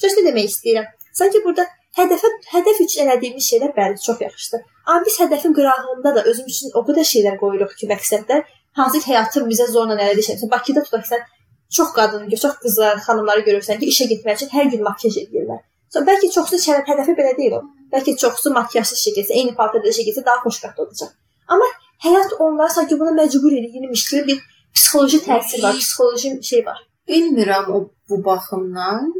[0.03, 0.87] Düzdür demək istəyirəm.
[1.19, 1.67] Sanki burada
[1.99, 4.63] hədəfə hədəf üçün elədiyimiz şeylər bəli çox yaxşıdır.
[4.87, 8.45] Amma biz hədəfin qırağında da özümüz üçün o qədər şeylər qoyuruq ki, məqsədlər
[8.79, 10.15] hansı ki həyatın bizə zorla şey.
[10.21, 11.27] Məsələn, Bakıda tutaq sən
[11.77, 15.61] çox qadın, çox qızlar, xanımları görürsən ki, işə getmək üçün hər gün makiyaj edirlər.
[15.93, 17.63] So, bəlkə çoxsu şərəf hədəfi belə deyil o.
[17.93, 21.15] Bəlkə çoxsu makiyajsız işə getsə, eyni paltarda işə getsə daha xoşbəxt olacaq.
[21.49, 21.69] Amma
[22.05, 24.43] həyat onları sanki buna məcbur edirmiş kimi bir
[24.75, 26.83] psixoloji təsir var, psixoloji şey var.
[27.09, 27.79] Bilmirəm o
[28.09, 29.13] bu baxımdan.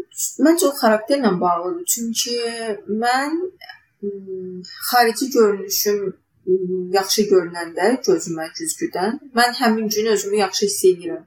[0.45, 1.85] Məncə o xarakterlə bağlıdır.
[1.95, 2.37] Çünki
[3.03, 3.39] mən
[4.91, 6.17] xarici görünüşüm
[6.95, 11.25] yaxşı görünəndə gözümə güzgüdən mən həmin gün özümü yaxşı hiss edirəm.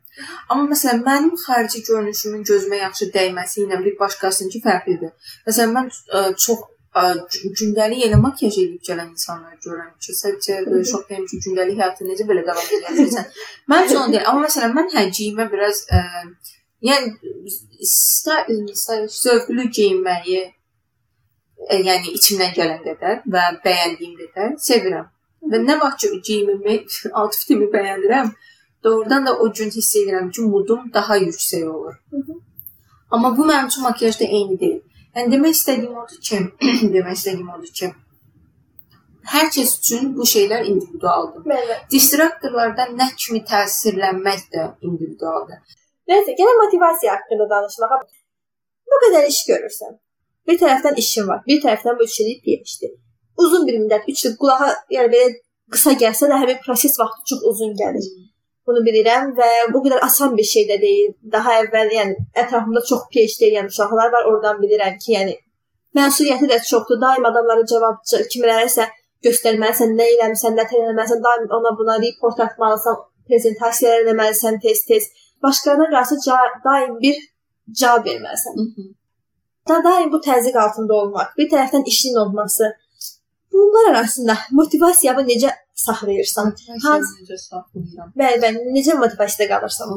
[0.50, 5.12] Amma məsələn mənim xarici görünüşümün gözümə yaxşı dəyməsi ilə bir başqasınınki fərqlidir.
[5.48, 6.64] Məsələn mən ə, çox
[6.96, 7.04] ə,
[7.34, 11.78] gü- gündəlik elə makiyaj edib gələn insanlar görürəm ki, sadəcə belə şok deyim ki, gündəlik
[11.82, 13.30] həyatı necə belə davam edə bilirsən?
[13.72, 14.26] Mən üçün deyil.
[14.32, 16.02] Amma məsələn mən həciyimə biraz ə,
[16.90, 17.14] yəni
[17.94, 20.42] style, style zövqlü geyinməyi
[21.70, 25.10] yəni içimdən gələn qədər və bəyəndiyim qədər sevirəm.
[25.52, 26.78] Və nə vaxt ki geyimimi,
[27.22, 28.32] outfitimi bəyənirəm,
[28.84, 31.96] doğrudan da o gün hiss edirəm ki, modum daha yüksək olur.
[32.12, 32.40] hı.
[33.12, 34.80] Amma bu mənim üçün makiyajda eyni deyil.
[35.16, 36.38] Yəni demək istədiyim odur ki,
[36.96, 37.90] demək istədiyim odur ki,
[39.34, 41.44] hər kəs üçün bu şeylər individualdır.
[41.52, 41.78] Bəli.
[41.92, 45.60] Distraktorlardan nə kimi təsirlənmək də individualdır.
[46.12, 48.00] Nəysə, gəlin motivasiya haqqında danışmağa.
[48.92, 50.00] Bu qədər iş görürsən.
[50.48, 52.92] Bir tərəfdən işin var, bir tərəfdən bu işçilik işdir.
[53.42, 55.30] Uzun bir müddət, 3 il qulağa, yəni belə
[55.74, 58.08] qısa gəlsə də həmin proses vaxtı çox uzun gəlir.
[58.68, 61.14] Bunu bilirəm və bu qədər asan bir şey də deyil.
[61.36, 65.34] Daha əvvəl, yəni ətrafımda çox PhD edən uşaqlar var, oradan bilirəm ki, yəni
[65.98, 67.02] məsuliyyəti də çoxdur.
[67.02, 68.88] Daim adamlara cavab kimilərəsə
[69.26, 75.10] göstərməlisən, nə eləmisən, nə eləməlisən, daim ona buna report atmalısan, prezentasiyalar eləməlisən tez-tez.
[75.44, 76.16] Başqalarına qarşı
[76.66, 77.22] daim bir
[77.82, 78.92] cavab verməlisən.
[79.70, 82.72] Da daim bu təzyiq altında olmaq, bir tərəfdən işin olması.
[83.54, 85.52] Bunlar arasında motivasiyamı necə
[85.86, 86.56] saxlayırsan?
[86.84, 88.14] Hansı- necə saxlayıram?
[88.22, 89.88] Bəli, bəli, necə motivasiyada qalırsan?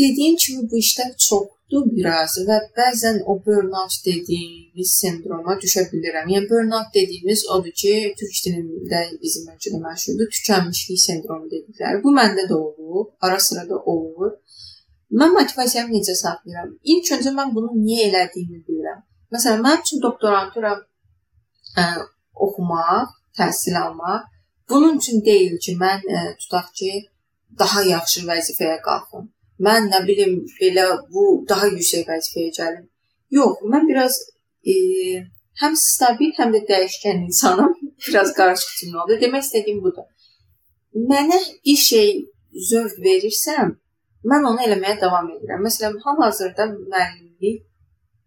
[0.00, 6.26] Dediyim kimi bu işlər çoxdur biraz və bəzən o burnout dediyimiz sindroma düşə bilirəm.
[6.34, 12.02] Yəni burnout dediyimiz odur ki, türk dilində bizim ölkədə məşhurdur, tükənmişlik sindromu dedikləri.
[12.04, 14.32] Bu məndə də olur, ara sıra da olur.
[15.10, 16.74] Mən motivasiyamı necə saxlayıram?
[16.92, 19.00] İlk öncə mən bunu niyə elədiyimi bilirəm.
[19.34, 20.74] Məsələn, mənim üçün doktorantura
[21.78, 21.86] ə,
[22.46, 24.28] oxumaq, təhsil almaq
[24.70, 26.92] bunun üçün deyil ki, mən ə, tutaq ki,
[27.58, 29.26] daha yaxşı vəzifəyə qalxım.
[29.66, 32.86] Mən nə bilim belə bu daha yüksək vəzifəyə gəlim.
[33.36, 34.16] Yox, mən biraz
[34.72, 34.74] e,
[35.62, 37.74] həm stabil, həm də dəyişkən insanam.
[38.08, 39.18] biraz qarışıq cümlə oldu.
[39.24, 40.06] Demək istədiyim budur.
[41.10, 42.08] Mənə bir şey
[42.70, 43.76] zövq verirsəm,
[44.28, 45.64] mən onu eləməyə davam edirəm.
[45.66, 47.62] Məsələn, hal-hazırda müəllimlik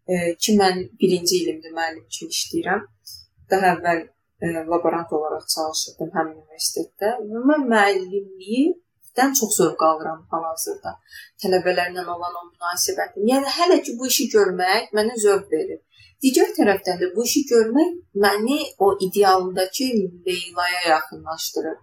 [0.07, 2.85] e, ki, mən birinci ilimdir müəllim kimi işləyirəm.
[3.51, 7.13] Daha əvvəl e, laborant olaraq çalışırdım həmin universitetdə.
[7.29, 8.65] Və mən müəllimliyi
[9.17, 10.97] dən çox zövq alıram hal-hazırda.
[11.43, 13.25] Tələbələrlə olan o münasibətim.
[13.29, 15.81] Yəni hələ ki bu işi görmək mənə zövq verir.
[16.23, 17.89] Digər tərəfdən də bu işi görmək
[18.25, 19.89] məni o idealındakı
[20.27, 21.77] Leylaya yaxınlaşdırır.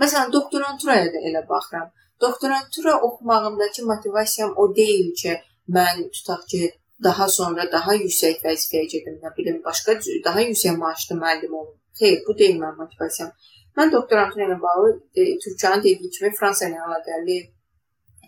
[0.00, 1.88] Məsələn, doktoranturaya da elə baxıram.
[2.20, 5.32] Doktorantura oxumağımdakı motivasiyam o deyil ki,
[5.76, 6.62] mən tutaq ki,
[7.02, 11.76] daha sonra daha yüksək vəzifəyə gedim, nə bilim, başqa daha yüksək maaşlı müəllim olum.
[12.00, 13.30] Xeyr, bu deyil mənim motivasiyam.
[13.78, 17.38] Mən doktorantura ilə bağlı e, Türkçənin dediyi kimi Fransa ilə əlaqəli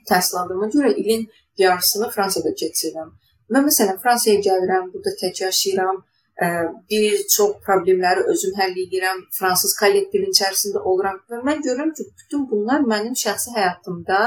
[0.09, 1.27] təhsil aldığıma görə ilin
[1.59, 3.11] yarısını Fransada keçirirəm.
[3.53, 6.01] Mən məsələn Fransaya gəlirəm, burada tək yaşayıram,
[6.91, 12.49] bir çox problemləri özüm həll edirəm, fransız kollektivin içərisində oluram və mən görürəm ki, bütün
[12.51, 14.21] bunlar mənim şəxsi həyatımda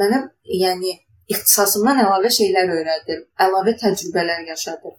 [0.00, 0.22] mənə
[0.62, 0.94] yəni
[1.32, 4.96] ixtisasımdan əlavə şeylər öyrədir, əlavə təcrübələr yaşadır.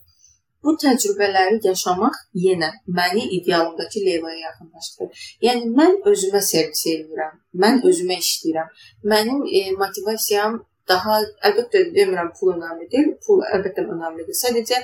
[0.64, 5.22] Bu təcrübələri yaşamaq yenə məni idealımdakı Leylaya yaxınlaşdırır.
[5.46, 7.38] Yəni mən özümə servis edirəm.
[7.64, 8.74] Mən özümə işləyirəm.
[9.14, 10.60] Mənim e, motivasiyam
[10.92, 13.14] daha əlbəttə demirəm pul önəmlidir.
[13.26, 14.36] Pul əlbəttə önəmlidir.
[14.44, 14.82] Sadəcə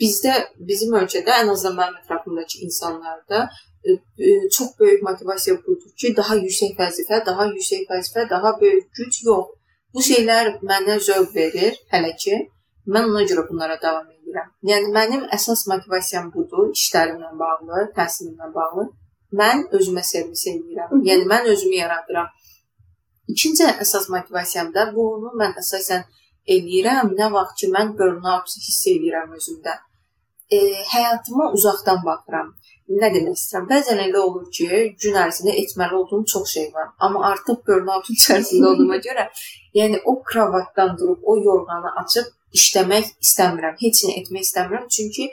[0.00, 0.34] bizdə
[0.68, 3.48] bizim ölkədə ən azından mənim ətrafımdakı insanlarda
[3.84, 3.92] e,
[4.26, 9.20] e, çox böyük motivasiya budur ki, daha yüksək vəzifə, daha yüksək vəzifə, daha böyük güc
[9.26, 9.56] yox.
[9.94, 12.40] Bu şeylər mənə zövq verir hələ ki.
[12.94, 14.48] Mən ona görə bunlara davam edirəm.
[14.70, 18.86] Yəni mənim əsas motivasiyam budur, işlərimlə bağlı, təhsilimlə bağlı.
[19.40, 21.02] Mən özümə servis edirəm.
[21.06, 22.30] Yəni mən özümü yaradıram.
[23.28, 26.06] İkinci əsas motivasiyam da bunu mən əsasən
[26.46, 27.14] eləyirəm.
[27.18, 29.76] Nə vaxt ki mən burnout hiss edirəm özümdə.
[30.50, 30.58] E,
[30.94, 32.54] həyatıma uzaqdan baxıram.
[32.90, 33.68] Nə demək istəyirəm?
[33.70, 34.66] Bəzən elə olur ki,
[35.02, 39.28] gün ərzində etməli olduğum çox şey var, amma artıq burnout içərisində olduğuma görə,
[39.78, 43.76] yəni o kravatdan durub o yorğanı açıb işləmək istəmirəm.
[43.84, 45.30] Heç nə etmək istəmirəm, çünki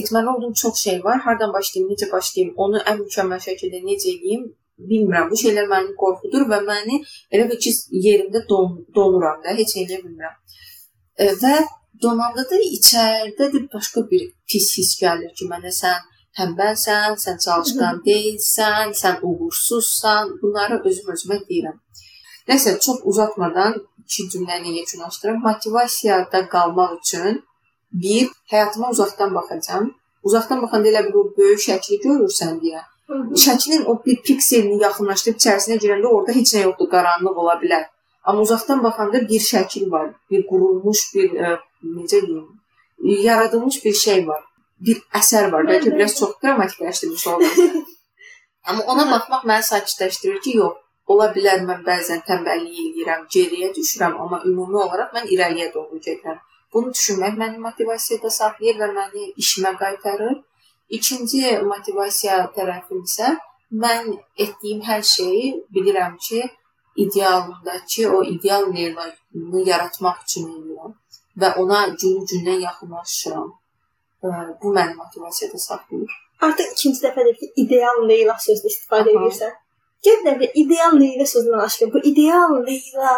[0.00, 1.20] etməli olduğum çox şey var.
[1.26, 4.48] Hardan başlayım, necə başlayım, onu ən mükəmməl şəkildə necə edeyim,
[4.90, 5.30] bilmirəm.
[5.30, 7.00] Bu şeylər məni qorxudur və məni
[7.32, 7.72] elə bir ki,
[8.06, 10.36] yerimdə don donuram da, heç eləyə bilmirəm.
[11.18, 11.54] E, və
[12.02, 15.98] donanda da içəridə də başqa bir pis his gəlir ki, mənə sən
[16.38, 20.36] tənbəlsən, sən çalışqan deyilsən, sən uğursuzsan.
[20.42, 21.78] Bunları özüm özümə deyirəm.
[22.48, 25.40] Nəsə çox uzatmadan iki cümləni yekunlaşdırım.
[25.48, 27.42] Motivasiyada qalmaq üçün
[28.04, 29.90] bir həyatıma uzaqdan baxacağam.
[30.22, 32.84] Uzaqdan baxanda elə bir böyük şəkli görürsən deyə
[33.44, 37.86] şəklin o bir pikselini yaxınlaşdırıb içərisinə girəndə orada heç nə yoxdur, qaranlıq ola bilər.
[38.28, 42.48] Amma uzaqdan baxanda bir şəkil var, bir qurulmuş bir ə, e, necə deyim,
[43.28, 44.42] yaradılmış bir şey var.
[44.86, 45.64] Bir əsər var.
[45.70, 47.86] Bəlkə biraz çox dramatikləşdirmiş oldum.
[48.68, 50.76] Amma ona baxmaq məni sakitləşdirir ki, yox,
[51.12, 56.42] ola bilər mən bəzən tənbəllik eləyirəm, geriyə düşürəm, amma ümumi olaraq mən irəliyə doğru gedirəm.
[56.74, 60.36] Bunu düşünmək məni motivasiyada saxlayır və məni işimə qaytarır.
[60.88, 63.34] İkinci motivasiya tərəfim isə
[63.82, 64.06] mən
[64.44, 66.40] etdiyim hər şeyi bilirəm ki,
[67.04, 70.94] idealımdakı o ideal Leylanı yaratmaq üçün edirəm
[71.40, 73.50] və ona günü-gündən yaxınlaşıram.
[74.62, 76.14] Bu məni motivasiyada saxlayır.
[76.46, 79.18] Artıq ikinci dəfədir ki, ideal Leyla sözünü istifadə Aha.
[79.18, 79.52] edirsən.
[80.06, 81.92] Gəl də ideal Leyla sözündən aşkın.
[81.94, 83.12] Bu ideal Leyla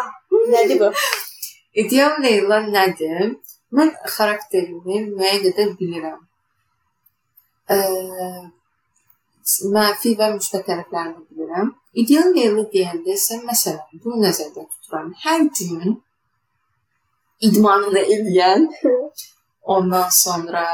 [0.55, 0.91] nədir bu?
[1.83, 3.31] ideal Leyla nədir?
[3.79, 6.19] Mən xarakterimi müəyyən edə bilirəm
[9.75, 11.71] mənfi və müsbət tərəflərini bilirəm.
[12.01, 15.11] İdeal yerli deyəndə isə məsələn, bunu nəzərdə tuturam.
[15.23, 15.97] Hər gün
[17.47, 18.67] idmanını edən,
[19.75, 20.65] ondan sonra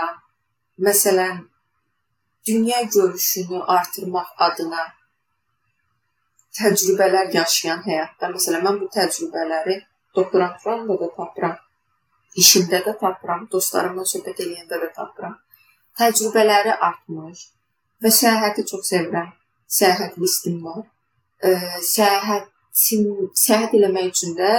[0.88, 1.42] məsələn,
[2.48, 4.84] dünya görüşünü artırmaq adına
[6.58, 9.82] təcrübələr yaşayan həyatda, məsələn, mən bu təcrübələri
[10.16, 11.58] doktoranturamda da tapıram,
[12.44, 15.36] işimdə də tapıram, dostlarımla söhbət edəndə də tapıram
[16.00, 17.44] təcrübələri artmış
[18.04, 19.32] və səyahəti çox sevirəm.
[19.78, 20.84] Səyahət listim var.
[21.44, 21.54] E,
[21.94, 23.08] səyahətin
[23.44, 24.52] səyahət eləmək üçün də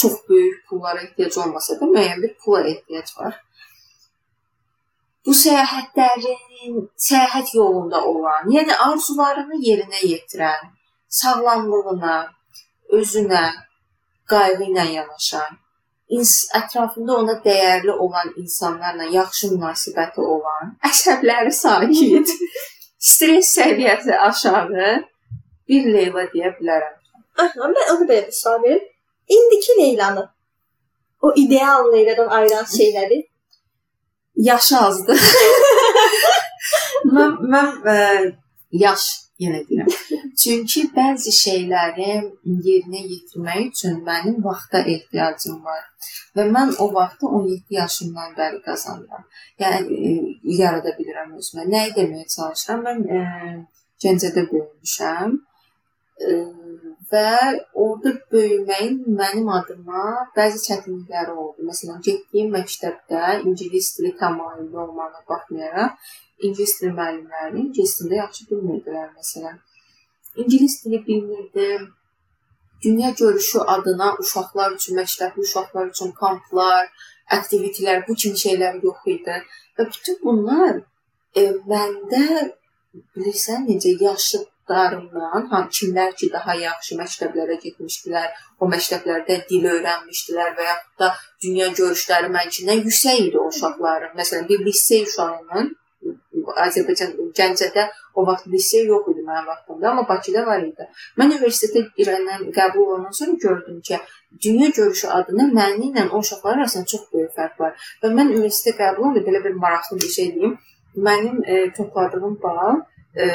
[0.00, 3.36] çox böyük pullara ehtiyac olmasa da müəyyən bir pula ehtiyac var.
[5.26, 10.68] Bu səyahətlərin səyahət yolunda olan, yəni arzularını yerinə yetirən,
[11.20, 12.16] sağlamlığına,
[12.98, 13.44] özünə
[14.30, 15.58] qayğı ilə yanaşan,
[16.54, 22.30] ətrafında ona dəyərli olan insanlarla yaxşı münasibəti olan, əsəbləri sakit,
[22.98, 24.92] stress səviyyəsi aşağı
[25.68, 26.94] bir Leyla deyə bilərəm.
[27.36, 28.84] Aha, mən onu belə bir sual verim.
[29.28, 30.28] İndiki Leylanı
[31.22, 33.22] o ideal Leyladan ayıran şey nədir?
[34.36, 35.20] Yaşı azdır.
[37.16, 38.32] mən mən ə, e,
[38.70, 39.90] yaş yenə deyirəm.
[40.42, 42.10] Çünki bəzi şeyləri
[42.66, 45.82] yerinə yetirmək üçün mənim vaxta ehtiyacım var
[46.36, 49.24] və mən o vaxtı 17 yaşımdan bəri qazanıram.
[49.62, 50.12] Yəni e,
[50.60, 51.66] yarada bilirəm özümə.
[51.74, 52.86] Nəyi deməyə çalışıram?
[52.88, 53.20] Mən e,
[54.04, 55.38] Gəncədə böyümüşəm.
[56.26, 56.34] E,
[57.12, 57.30] və
[57.84, 60.04] orada böyüməyin mənim adıma
[60.36, 61.64] bəzi çətinlikləri oldu.
[61.70, 69.12] Məsələn, getdiyim məktəbdə ingilis dili təmayüllü olmağına baxmayaraq ingilis dili müəllimləri ingilis dilində yaxşı bilmirdilər
[69.18, 69.60] məsələn.
[70.36, 71.92] İngilis dili bilmirdim.
[72.84, 76.90] Dünya görüşü adına uşaqlar üçün, məktəbli uşaqlar üçün kamplar,
[77.38, 79.38] aktivitelər, bu kimi şeylər yox idi.
[79.78, 80.82] Və bütün bunlar
[81.40, 82.26] e, məndə
[83.16, 88.28] bilirsən necə yaşıdlarımdan, ha kimlər ki daha yaxşı məktəblərə getmişdilər,
[88.60, 91.10] o məktəblərdə dil öyrənmişdilər və yaxud da
[91.46, 94.14] dünya görüşləri mənkindən yüksək idi o uşaqların.
[94.20, 95.74] Məsələn, bir lisey uşağının
[96.66, 100.86] Azərbaycan Gəncədə o vaxt lisey yox idi mənim vaxtımda, amma Bakıda var idi.
[101.18, 103.98] Mən universitetə girəndən qəbul olandan sonra gördüm ki,
[104.44, 107.88] dünya görüşü adına mənimlə ilə o uşaqlar arasında çox böyük fərq var.
[108.02, 110.58] Və mən universitetə qəbul olanda belə bir maraqlı bir şey deyim.
[111.08, 112.80] Mənim e, topladığım bal
[113.20, 113.26] e,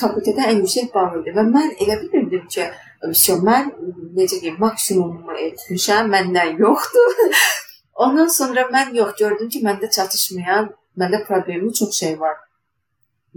[0.00, 2.66] fakültədə ən yüksək bal idi və mən elə bilirdim ki,
[3.04, 3.68] Vəsə mən
[4.16, 7.18] necə deyim, maksimumumu etmişəm, məndən yoxdur.
[8.06, 12.36] Ondan sonra mən yox gördüm ki, məndə çatışmayan, məndə problemli çox şey var.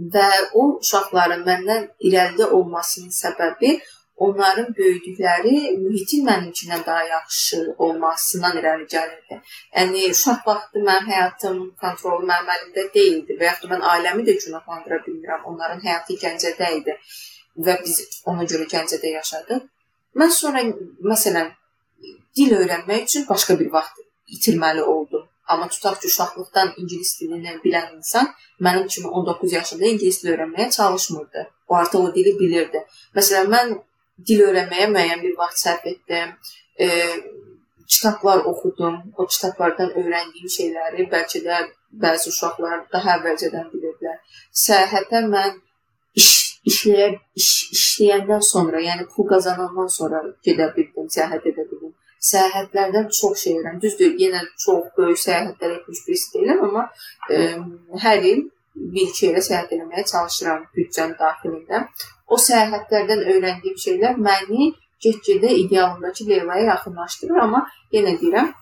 [0.00, 3.80] Və o uşaqların məndən irəlidə olmasının səbəbi
[4.20, 9.40] onların böyüdükləri mühitin mənimkindən daha yaxşı olmasından irəli gəlirdi.
[9.76, 15.00] Yəni uşaq vaxtı mənim həyatım kontrolu mənim əlimdə deyildi və yaxud mən ailəmi də günahlandıra
[15.06, 15.46] bilmirəm.
[15.52, 16.96] Onların həyatı Gəncədə idi
[17.66, 17.96] və biz
[18.32, 19.64] ona görə Gəncədə yaşadıq.
[20.20, 20.64] Mən sonra
[21.12, 21.52] məsələn
[22.36, 24.04] dil öyrənmək üçün başqa bir vaxt
[24.36, 25.19] itirməli oldum.
[25.52, 28.26] Amma tutaq ki, uşaqlıqdan ingilis dilini bilən insan
[28.66, 31.46] mənim kimi 19 yaşında ingilis dili öyrənməyə çalışmırdı.
[31.68, 32.82] O artıq o dili bilirdi.
[33.16, 33.72] Məsələn, mən
[34.28, 36.36] dil öyrənməyə müəyyən bir vaxt sərf etdim.
[36.84, 36.88] E,
[37.92, 39.00] kitablar oxudum.
[39.16, 41.58] O kitablardan öyrəndiyim şeyləri bəlkə də
[42.04, 44.22] bəzi uşaqlar daha əvvəlcədən bilirdilər.
[44.66, 45.58] Səyahətə mən
[46.22, 46.30] iş
[46.70, 47.08] işləyə
[47.40, 51.69] iş, işləyəndən sonra, yəni pul qazanandan sonra gedə bildim, səyahət edə bildim
[52.28, 53.82] səyahətlərdən çox şey öyrəndim.
[53.84, 56.86] Düzdür, yenə çox böyük səyahətlər etmiş birisi deyiləm, amma
[57.32, 57.40] ə,
[58.04, 58.42] hər il
[58.74, 61.84] bir-iki yerə səyahət etməyə çalışıram büdcəm daxilində.
[62.28, 68.52] O səyahətlərdən öyrəndiyim şeylər məni get-gedə idealımdakı Leylaya yaxınlaşdırır, amma yenə deyirəm,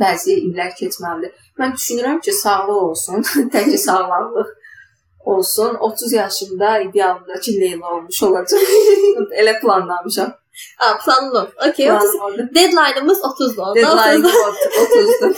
[0.00, 1.32] bəzi illər keçməlidir.
[1.60, 4.54] Mən düşünürəm ki, sağlıq olsun, təkcə sağlamlıq
[5.28, 5.74] olsun.
[5.74, 8.60] 30 yaşımda idealımdakı Leyla olmuş olacaq.
[9.40, 10.32] Elə planlamışam.
[10.78, 11.52] Aa, planlı.
[11.68, 11.86] Okey.
[12.54, 13.74] Deadline'ımız 30'du.
[13.76, 15.34] Deadline'ımız 30'du.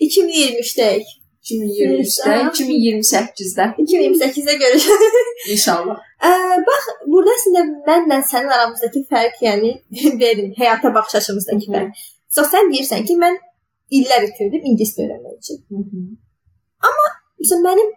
[0.00, 1.02] 2023'te.
[1.44, 3.74] 2023'də, 2028-də.
[3.76, 5.14] 2028-də görüşürük.
[5.50, 5.98] İnşallah.
[6.24, 6.30] Ə,
[6.68, 9.72] bax, burada əslində mənlə sənin aramızdakı fərq, yəni
[10.20, 12.04] verin, həyata baxış açımızdakı fərq.
[12.32, 13.36] So sən deyirsən ki, mən
[13.98, 15.60] illər itirdim ingilis öyrənmək üçün.
[15.68, 16.04] Hı -hı.
[16.88, 17.08] Amma
[17.42, 17.90] məsələn mənim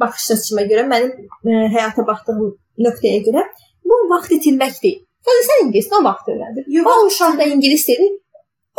[0.00, 1.12] baxış açıma görə, mənim
[1.54, 2.52] ə, həyata baxdığım
[2.86, 3.46] nöqtəyə görə
[3.88, 5.00] bu vaxt itirmək deyil.
[5.26, 6.66] Sadəcə sən ingilis nə vaxt öyrəndin?
[6.76, 8.08] Yox, o uşaq da ingilis dedi.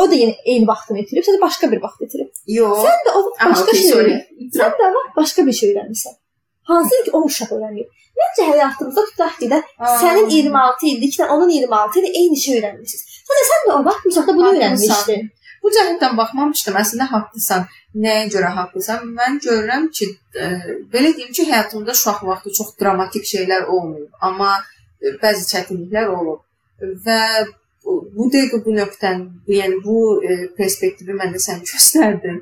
[0.02, 2.30] O da yenə eyni vaxtını itirib, sən də başqa bir vaxt itirib.
[2.58, 2.86] Yox.
[2.86, 4.52] Sən də o vaxt başqa şey öyrəndin.
[4.58, 6.16] Sən də vaxt başqa bir şey öyrənmisən.
[6.72, 7.90] Hansı ki o uşaq öyrənmir.
[8.22, 9.62] Məncə həyatımızda tutaq ki də
[10.02, 13.22] sənin 26 illiklə onun 26 ilə eyni şey öyrənmisiniz.
[13.30, 15.30] Sadəcə sən də o vaxt uşaqda bunu öyrənmişdin.
[15.62, 16.78] Bu cəhətdən baxmamışdım.
[16.82, 17.66] Əslində haqlısan.
[18.04, 19.04] Nəyə görə haqlısan?
[19.18, 20.48] Mən görürəm ki, ə,
[20.94, 24.56] belə deyim ki, həyatımda uşaq vaxtı çox dramatik şeylər olmayıb, amma
[25.24, 26.42] bəzi çətinliklər olub
[27.06, 27.22] və
[28.16, 29.22] bu dəqiqə bu nöqtən,
[29.58, 32.42] yəni bu e, perspektivi məndə sən göstərdin.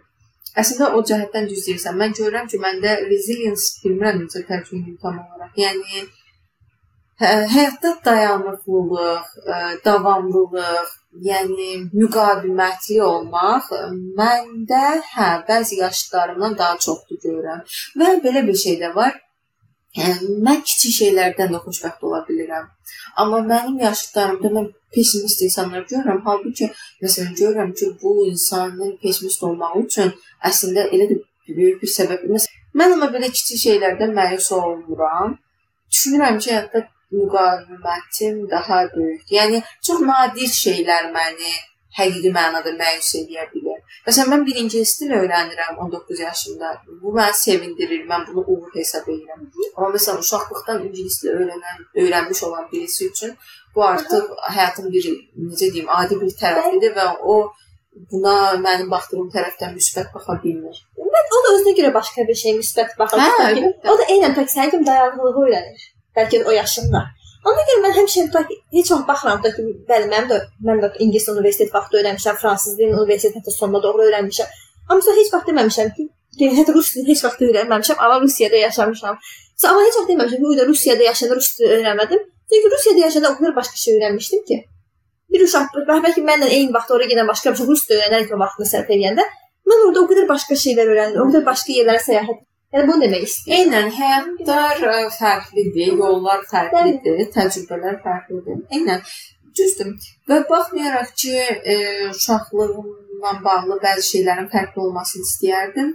[0.59, 1.97] Əslində o cəhətdən düz deyirsən.
[2.01, 5.53] Mən görürəm ki, məndə resilience bilmirəm necə tərcümə edim tam olaraq.
[5.63, 6.01] Yəni
[7.21, 10.95] hə, həyatda dayanıqlılıq, ə, davamlılıq,
[11.29, 13.71] yəni müqavimətli olmaq
[14.19, 17.63] məndə hə bəzi yaşlarımdan daha çoxdur görürəm.
[17.99, 19.15] Və belə bir şey də var.
[19.97, 22.67] Yəni mən kiçik şeylərdən də xoşbəxt ola bilirəm.
[23.21, 26.21] Amma mənim yaşıdlarımda mən pessimist insanlar görürəm.
[26.25, 26.69] Halbuki
[27.01, 30.13] məsələn görürəm ki, bu insanın pessimist olmağı üçün
[30.51, 31.17] əslində elə də
[31.57, 32.27] böyük bir səbəb.
[32.35, 35.35] Məsələn, mən amma belə kiçik şeylərdən məyus olmuram.
[35.91, 36.85] Düşünürəm ki, həyatda
[37.17, 39.35] müqavimətim daha böyükdür.
[39.39, 41.53] Yəni çox nadir şeylər məni
[41.97, 43.79] həqiqi mənada məyus edə bilər.
[44.07, 46.73] Məsələn, mən bir ingilis dili öyrənirəm 19 yaşımda.
[47.01, 48.03] Bu məni sevindirir.
[48.11, 49.47] Mən bunu uğur hesab edirəm.
[49.75, 53.33] Amma məsələn, uşaqlıqdan ingilis dili öyrənən, öyrənmiş olan birisi üçün
[53.75, 55.09] bu artıq həyatın bir
[55.49, 57.35] necə deyim, adi bir tərəfidir və o
[58.11, 60.81] buna mənim baxdığım tərəfdən müsbət baxa bilmir.
[61.15, 63.23] Mən o da özünə görə başqa bir şey müsbət baxır.
[63.23, 65.87] Hə, o da eynən tək sənin kimi dayanıqlığı öyrənir.
[66.17, 67.05] Bəlkə o yaşında.
[67.47, 70.89] Ona görə mən həmişə tutaq heç vaxt baxıram da ki, bəli, mənim də mən də
[71.03, 74.49] ingilis universitet vaxtı öyrənmişəm, fransız dilini universitetdə sonuna doğru öyrənmişəm.
[74.89, 76.07] Amma sonra heç vaxt deməmişəm ki,
[76.57, 79.21] hətta rus dilini heç vaxt öyrənməmişəm, amma Rusiyada yaşamışam.
[79.71, 82.27] Amma heç vaxt deməmişəm ki, Rusiyada yaşayanda rus dili öyrənmədim.
[82.51, 84.59] Çünki Rusiyada yaşayanda o qədər başqa şey öyrənmişdim ki,
[85.31, 88.43] bir uşaq bəlkə mənlə eyni vaxt oraya gedən başqa bir uşaq rus dili öyrənərək o
[88.43, 89.25] vaxtını sərf edəndə
[89.69, 92.39] mən orada o qədər başqa şeylər öyrəndim, o qədər başqa yerlərə səyahət
[92.73, 93.59] Yəni bunu demək istəyirəm.
[93.59, 94.81] Eynən həyatlar
[95.15, 98.59] fərqlidir, yollar fərqlidir, təcrübələr fərqlidir.
[98.77, 99.01] Eynən
[99.57, 99.95] düzdür.
[100.29, 101.33] Və baxmayaraq ki,
[101.73, 101.77] ə,
[102.11, 105.89] uşaqlığımla bağlı bəzi şeylərin fərqli olmasını istəyərdim.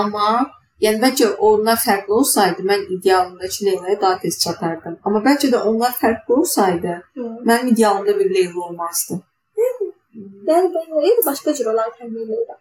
[0.00, 0.30] Amma
[0.84, 4.96] yəni bəlkə onlar fərqli olsaydı, mən idealımdakı Leylaya daha tez çatardım.
[5.04, 7.26] Amma bəlkə də onlar fərqli olsaydı, Hı.
[7.50, 9.20] mənim idealımda bir Leyla olmazdı.
[10.48, 12.56] Yəni ben başqa cür olarkən Leylaya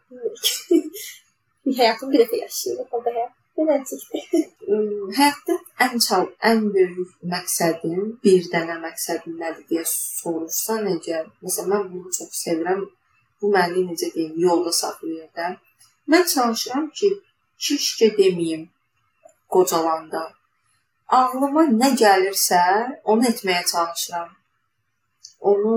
[1.77, 3.33] həyatımı bir dəfə yaşayırıq o həyat.
[3.57, 4.19] Belə çıxdı.
[4.73, 5.55] Iı, Həyatda
[5.85, 11.25] ən çal ən böyük məqsədin, bir dənə məqsədin nədir deyə soruşsan necə?
[11.43, 12.85] Məsələn, mən bunu çox sevirəm.
[13.41, 15.49] Bu məni necə deyim, yolda saxlayır da.
[16.11, 17.09] Mən çalışıram ki,
[17.65, 18.63] keşkə deməyim
[19.53, 20.23] qocalanda.
[21.17, 22.61] Ağlıma nə gəlirsə,
[23.11, 24.29] onu etməyə çalışıram.
[25.51, 25.75] Onu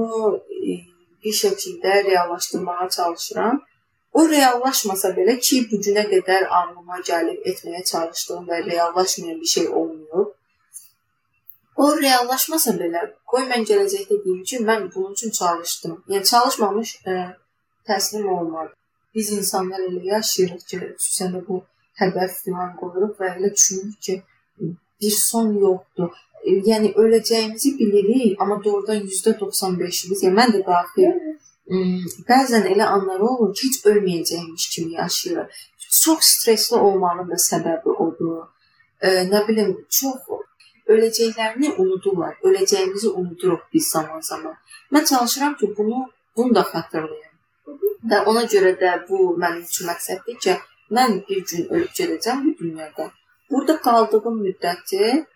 [0.71, 0.79] e,
[1.25, 3.63] bir şəkildə reallaşdırmağa çalışıram.
[4.13, 9.69] O reallaşmasa belə ki, bu günə qədər ağlıma gəlib etməyə çalışdığım və reallaşmayan bir şey
[9.69, 10.27] olmuyor.
[11.77, 15.95] O reallaşmasa belə, qoy mən gələcəkdə deyim ki, mən bunun üçün çalışdım.
[16.13, 17.15] Yəni çalışmamış ə,
[17.89, 18.77] təslim olmadım.
[19.15, 21.63] Biz insanlar elə yaşayırıq ki, xüsusən də bu
[22.01, 24.19] hədəf filan qoyuruq və elə düşünürük ki,
[25.01, 26.13] bir son yoxdur.
[26.69, 31.13] Yəni öləcəyimizi bilirik, amma doğrudan %95-imiz, yəni mən də daxil
[32.29, 35.61] bəzən elə anlar olur ki, heç ölməyəcəkmiş kimi yaşayırıq.
[36.03, 38.49] Çox stressli olmağın da səbəbi odur.
[39.01, 40.21] E, nə bilim, çox
[40.87, 42.35] öləcəklərini unudurlar.
[42.43, 44.55] Öləcəyimizi unuduruq biz zaman-zaman.
[44.93, 47.33] Mən çalışıram ki, bunu bunu da xatırlayım.
[48.11, 50.57] Və ona görə də bu mənim üçün məqsəddir ki,
[50.91, 53.11] mən bir gün ölüb gedəcəm bu dünyada.
[53.51, 55.27] Burada qaldığım müddəti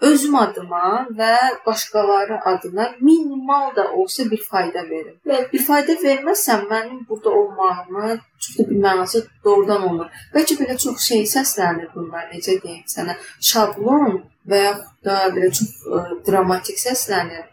[0.00, 1.36] özüm adıma və
[1.66, 5.16] başqaları adına minimal da olsa bir fayda verim.
[5.26, 10.06] Mən Bir fayda verməsəm mənim burada olmağımı çox da bir mənası doğrudan olur.
[10.34, 15.72] Bəlkə belə çox şey səslənir bunlar, necə deyim sənə, şablon və yaxud da belə çox
[15.86, 17.46] ə, dramatik səslənir.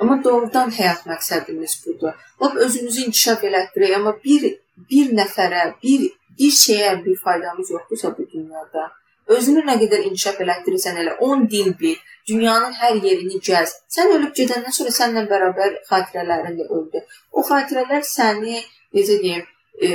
[0.00, 2.14] Amma doğrudan həyat məqsədimiz budur.
[2.42, 4.46] Lap özümüzü inkişaf elətdirək, amma bir
[4.90, 6.06] bir nəfərə, bir
[6.38, 8.90] bir şeyə bir faydamız yoxdursa bu dünyada,
[9.34, 11.96] özünü nə qədər inkişaf elətdirirsən elə 10 dil bil,
[12.28, 13.74] dünyanın hər yerini gəz.
[13.92, 17.04] Sən ölüb gedəndən sonra səninlə bərabər xatirələrin də öldü.
[17.32, 18.58] O xatirələr səni
[18.96, 19.44] necə deyim,
[19.82, 19.90] e,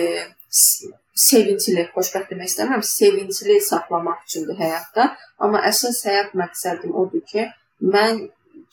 [1.27, 5.09] sevincli, xoşbəxt demək istəmirəm, sevincli saxlamaq üçündür həyatda,
[5.45, 7.47] amma əsas həyat məqsədim odur ki,
[7.95, 8.23] mən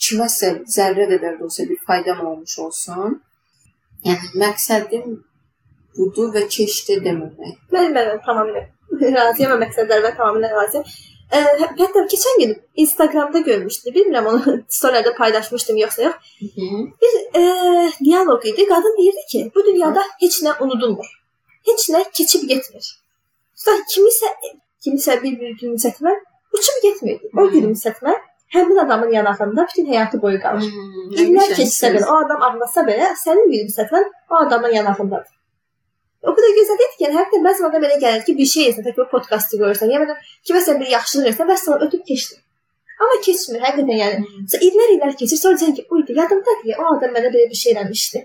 [0.00, 3.18] kiməsə zərrə qədər də olsa bir faydam olmuş olsun.
[4.08, 5.18] Yəni məqsədim
[5.96, 7.56] budur və keçdi deməmək.
[7.72, 8.68] mən mən tamamilə
[9.18, 10.84] razıyam və məqsədlərimə tamamilə razıyam.
[11.30, 11.40] Ə,
[11.78, 13.94] hətta keçən gün Instagramda görmüşdüm.
[13.94, 16.32] Bilmirəm onu storylərdə paylaşmışdım yoxsa yox.
[16.46, 16.88] Mhm.
[17.02, 17.44] Bir ə,
[18.04, 18.66] dialoq idi.
[18.72, 21.06] Qadın deyirdi ki, bu dünyada heç nə unudulmur.
[21.68, 22.90] Heç nə keçib getmir.
[23.58, 24.28] Tutaq kimisə
[24.84, 26.12] kimisə bir bir gülümsətmə
[26.56, 27.30] uçub getmirdi.
[27.36, 27.50] O Hmm.
[27.54, 28.14] gülümsətmə
[28.54, 30.62] həmin adamın yanağında bütün həyatı boyu qalır.
[30.62, 35.36] Hmm, İllər nə keçsə gözəl belə, o adam ağlasa belə, sənin gülümsətmən o adamın yanağındadır.
[36.20, 38.86] O qədər gözəl idi ki, yəni, hətta bəzən adam belə gəlir ki, bir şey etsən,
[38.88, 40.16] təkrar podkastı görürsən, ya da
[40.48, 42.36] kiməsə bir yaxşılıq etsən və sonra ötüb keçdi.
[43.00, 44.18] Amma keçmir, həqiqətən yəni.
[44.24, 44.42] Hmm.
[44.52, 47.60] Sonra illər illər keçir, sonra deyirsən ki, uydu, yadımdadır ki, o adam mənə belə bir
[47.62, 48.22] şey eləmişdi.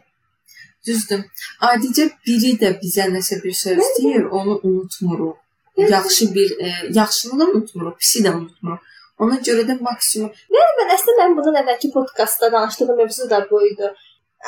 [0.87, 1.23] Düzdür.
[1.69, 5.37] Adicə biri də bizə nəsə bir söz deyir, onu unutmuruq.
[5.77, 5.91] Evet.
[5.91, 8.83] Yaxşı bir e, yaxşını da unutmuruq, pisi də unutmuruq.
[9.23, 13.91] Ona görə də maksimum Mən əslində mən bundan əvvəlki podkastda danışdığım mövzu da bu idi.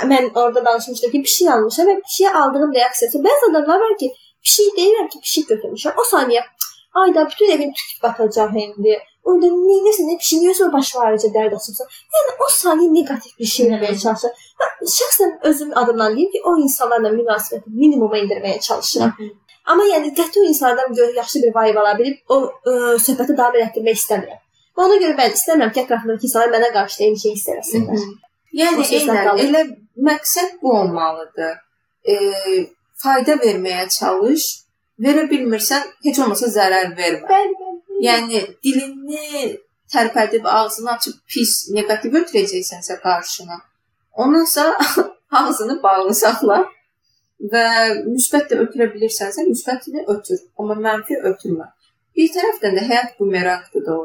[0.05, 3.17] Mən orada danışmışdım ki, pişik almışam və pişiyə aldığım reaksiyası.
[3.27, 4.11] Bəzi adamlar var ki,
[4.43, 5.93] pişik deyirəm ki, pişik götürmüşəm.
[5.97, 6.41] O saniyə
[7.01, 8.99] ayda bütün evin tük batacaq indi.
[9.27, 11.87] Orada neyləsən, nə pişik, niyə sonra baş varıcı dərd açıbsan.
[12.15, 14.45] Yəni o saniyə neqativ bir şey eləməyə çalışır.
[14.61, 19.17] Mən şəxsən özüm adımdan deyim ki, o insanlarla münasibəti minimuma endirməyə çalışıram.
[19.65, 23.59] Amma yəni qəti o insanlardan görə yaxşı bir vibe ala bilib o ə, söhbəti davam
[23.65, 24.39] etdirmək istəmirəm.
[24.77, 28.07] Və ona görə mən istəmirəm ki, ətrafımdakı insanlar mənə qarşı da eyni şey hiss eləsinlər.
[28.61, 29.43] Yəni O sözdən eynən qalır.
[29.43, 29.61] elə
[29.97, 31.55] məqsəd bu olmalıdır.
[32.07, 32.15] E,
[33.03, 34.47] fayda verməyə çalış.
[35.01, 37.27] Verə bilmirsən, heç olmasa zərər vermə.
[37.29, 37.73] Bəli.
[38.01, 39.51] Yəni dilini
[39.93, 43.59] tərpədib ağzını açıb pis, neqativ ötürəcəksənsə qarşına.
[44.17, 44.65] Ondansa
[45.41, 46.63] ağzını bağlı saxla
[47.53, 47.65] və
[48.07, 51.69] müsbət də ötürə bilirsənsə, müsbətini ötür, amma mənfi ötürmə.
[52.17, 53.97] Bir tərəfdən də həyat bu merakdır da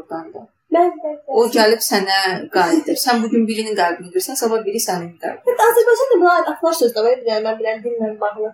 [1.27, 2.19] O gəlib sənə
[2.55, 2.97] qayıdır.
[3.05, 5.45] Sən bu gün birinin qəlbini qırsan, sabah biri sənin qəlbini.
[5.49, 8.53] Hətta Azərbaycanda buna aid atlar sözü də var, bilirəm, mən bilən dillə bağlı.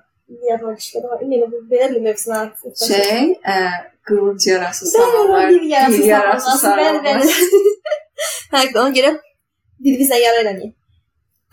[0.49, 1.03] Yadıma düşdü.
[1.25, 2.81] İndi bu belə bir mövzuna aid.
[2.89, 3.23] Şey,
[3.55, 3.59] ə,
[4.09, 6.73] qılınc yarası yarası dil yarası
[7.07, 7.31] bəli.
[8.53, 9.15] Həqiqətən ona görə
[9.85, 10.75] dilimizlə yara eləməyək.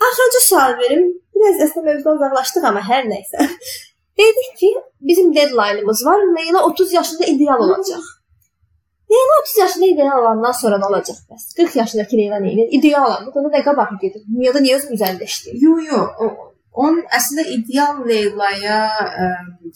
[0.07, 1.05] Axırıncı sual verim.
[1.35, 3.47] Biraz əslində mövzudan uzaqlaşdıq amma hər nəysə.
[4.19, 4.69] Dedik ki,
[5.01, 6.19] bizim deadline-ımız var.
[6.37, 8.03] Leyla 30 yaşında ideal olacaq.
[9.11, 11.43] Leyla 30 yaşında ideal olandan sonra nə olacaq bəs?
[11.57, 12.67] 40 yaşındakı Leyla nə edir?
[12.79, 13.25] İdeal olan.
[13.27, 14.21] Bu da nə qabaq gedir.
[14.33, 15.57] Dünyada niyə özün üzərində işləyir?
[15.67, 16.01] Yo, yo.
[16.25, 16.51] o-
[16.83, 18.77] Onun əslində ideal Leylaya
[19.23, 19.25] ə,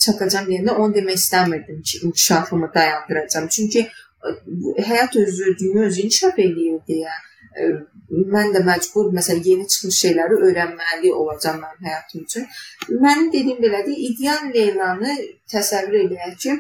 [0.04, 3.48] çatacam deyəndə onu demək istəmirdim ki, inkişafımı dayandıracağam.
[3.56, 7.14] Çünki ə, bu həyat özü, dünya özü inkişaf eləyir deyə
[7.62, 7.70] ə,
[8.36, 12.50] mən də məcbur məsələn yeni çıxmış şeyləri öyrənməli olacağam mənim həyatım üçün.
[13.06, 15.16] Mənim dediyim belədir, ideal Leylanı
[15.56, 16.58] təsəvvür eləyək ki,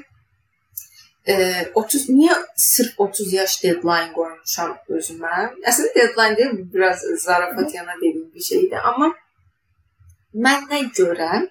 [1.29, 1.35] e,
[1.75, 5.35] 30 niyə sırf 30 yaş deadline qoymuşam özümə?
[5.69, 9.11] Əslində deadline deyil, bu biraz zarafat yana dediyim bir şeydir, amma
[10.33, 11.47] mənə görə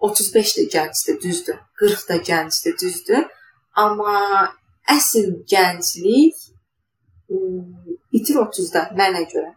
[0.00, 1.58] 35 də gəncdir, düzdür.
[1.74, 3.26] 40 da gəncdir, düzdür.
[3.76, 4.16] Amma
[4.88, 6.36] əsl gənclik
[8.12, 9.52] bitir 30-da mənə görə.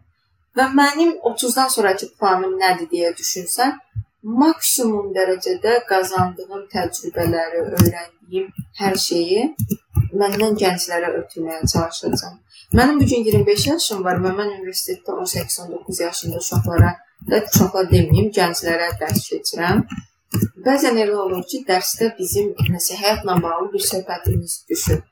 [0.54, 3.72] Və mənim 30-dan sonrakı planım nədir deyə düşünsən,
[4.24, 8.48] maksimum dərəcədə qazandığım təcrübələri, öyrəndiyim
[8.80, 9.50] hər şeyi
[10.16, 12.38] məndən gənclərə ötürməyə çalışacağam.
[12.74, 16.94] Mənim bu gün 25 yaşım var və mən universitetdə 18-19 yaşında uşaqlara,
[17.30, 19.84] da uşaqlar deməyim, gənclərə dərs keçirəm.
[20.66, 25.02] Bəzən elə olur ki, dərsdə bizim nəsə həyatla bağlı bir söhbətimiz düşür.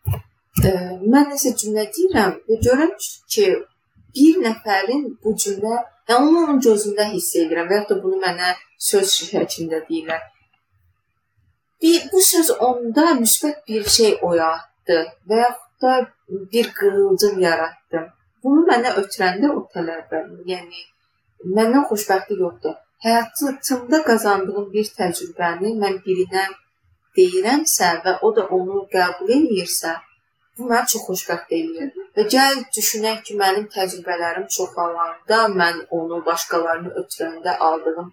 [0.64, 0.72] Ə,
[1.12, 2.96] mən nəsə cümlə deyirəm və görürəm
[3.34, 3.46] ki,
[4.16, 8.54] bir nəfərin bu cümlə, yəni onu onun gözündə hiss edirəm və ya da bunu mənə
[8.90, 10.22] söz şəklində deyirlər.
[11.82, 14.98] Bir bu söz onda müsbət bir şey oyatdı
[15.28, 15.92] və yaxud da
[16.52, 18.02] bir qığılcım yaratdı.
[18.44, 20.20] Bunu mənə ötürəndə o tələbə,
[20.52, 20.80] yəni
[21.56, 22.76] məndən xoşbəxtlik yoxdur.
[23.04, 26.44] Həyatımda qazandığım bir təcrübəni mən birinə
[27.16, 29.96] deyirəmsə və o da onu qəbul edirsə,
[30.62, 31.88] Bu məni çox xoşbəxt eləyir.
[32.16, 38.12] Və gəl düşünək ki, mənim təcrübələrim çoxalanda mən onu başqalarını ötürəndə aldığım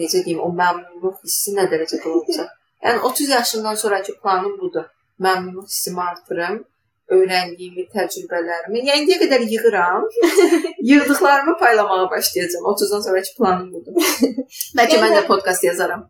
[0.00, 2.50] necə deyim, o məmnunluq hissi nə dərəcədə olacaq?
[2.84, 4.86] Yəni 30 yaşından sonrakı planım budur.
[5.26, 6.58] Məmnunluq hissimi artırım
[7.16, 10.06] öyrəndiyimi, təcrübələrimi, yəni indiyə qədər yığıram.
[10.90, 12.64] Yığdıqlarımı paylamağa başlayacağam.
[12.72, 13.92] 30-dan sonrakı planım budur.
[14.78, 16.04] Bəlkə mən də podkast yazaram.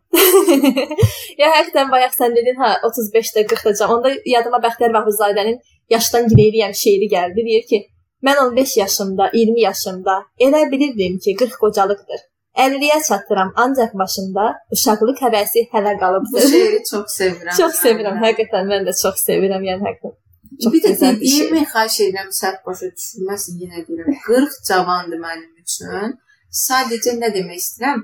[1.41, 3.95] ya həqiqətən bayaq sən dedin, ha 35-də 40-dacam.
[3.95, 7.45] Onda yadıma Bəxtiyar Vaxtuzadənin Yaşdan giləyirəm şeiri gəldi.
[7.47, 7.79] Deyir ki,
[8.25, 12.25] mən 15 yaşımda, 20 yaşımda elə bilirdim ki, 40 qocalıqdır.
[12.59, 14.45] 50-yə çatdıram, ancaq başımda
[14.75, 16.43] uşaqlıq həvəsi hələ qalıbdır.
[16.43, 17.55] Bu şeiri çox sevirəm.
[17.57, 20.17] çox sevirəm, həqiqətən mən də çox sevirəm, yəni həqiqətən.
[20.63, 24.15] Çox bir də dediyimi xahiş edirəm, səhv başa düşülməsin, yenə deyirəm.
[24.25, 26.17] 40 cavandır mənim üçün.
[26.63, 28.03] Sadəcə nə demək istəyirəm?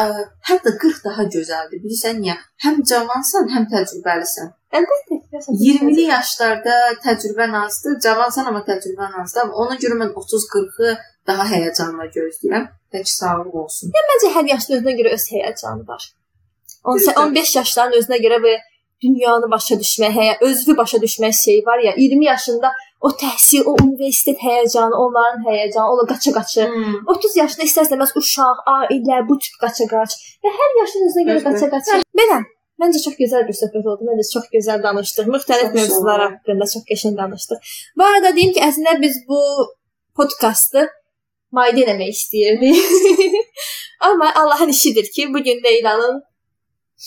[0.00, 0.04] Ə,
[0.48, 1.82] hətta 40 daha gözəldir.
[1.84, 2.36] Bilirsən niyə?
[2.64, 4.50] Həm cavansan, həm təcrübəlisən.
[4.78, 5.20] Əlbəttə.
[5.60, 9.52] 20-li yaşlarda təcrübən azdır, cavansan amma təcrübən azdır.
[9.64, 10.96] Ona görə mən 30-40-ı
[11.30, 12.68] daha həyəcanla gözləyirəm.
[12.94, 13.94] Tək sağlıq olsun.
[13.94, 16.10] Ya məncə hər yaşın özünə görə öz həyəcanı var.
[16.84, 18.58] 15 yaşların özünə görə belə
[19.04, 23.76] dünyanı başa düşmək, həyə özünü başa düşmək şeyi var ya, 20 yaşında o təhsil, o
[23.84, 26.66] universitet həyəcanı, onların həyəcanı, ola qaça-qaça.
[26.72, 26.98] Hmm.
[27.14, 32.02] 30 yaşında istərsəməz uşaq, ailə, bu tip qaça-qaç və hər yaşın özünə görə qaça-qaça.
[32.20, 32.42] Belə
[32.82, 34.06] Məncə çox gözəl bir söhbət oldu.
[34.08, 35.28] Məncə çox gözəl danışdıq.
[35.30, 37.74] Müxtəlif mövzular haqqında çox qəşəng danışdıq.
[37.98, 39.38] Bu arada deyim ki, əslində biz bu
[40.18, 40.88] podkastı
[41.54, 43.44] mayda eləmək istəyirdik.
[44.08, 46.22] Amma Allahın işidir ki, bu gün Leylanın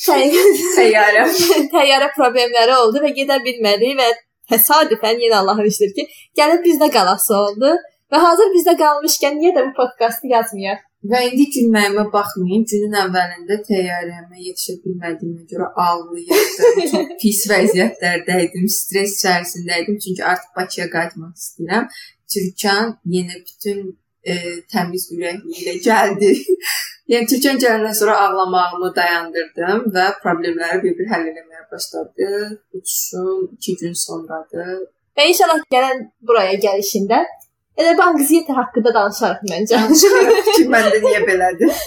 [0.06, 1.26] təyyarə
[1.76, 4.08] təyyarə problemləri oldu və gedə bilmədi və
[4.52, 6.08] təsadüfən yenə Allahın işidir ki,
[6.40, 7.76] gəlib bizdə qalası oldu.
[8.08, 10.84] Və hazır bizdə qalmışkən niyə də bu podkastı yazmayaq?
[11.12, 12.64] Və indi gülməyimə baxmayın.
[12.72, 16.80] Günün əvvəlində təyyarəmə yetişə bilmədiyimə görə ağlayırdım.
[16.94, 21.90] Çox pis vəziyyətlərdə idim, stress içərisində idim, çünki artıq Bakıya qayıtmaq istəyirəm.
[22.34, 23.84] Türkan yenə bütün
[24.24, 24.38] e,
[24.72, 26.34] təmiz ürəkli ilə gəldi.
[27.12, 32.58] Yəni Türkan gələndən sonra ağlamağımı dayandırdım və problemləri bir-bir həll etməyə başladıq.
[32.76, 34.88] Uçuşum 2 gün sonradır.
[35.18, 37.24] Və inşallah gələn buraya gəlişində
[37.80, 39.82] elə bu anksiyete haqqında danışarıq məncə.
[39.88, 41.84] Danışarıq ki, məndə niyə belədir?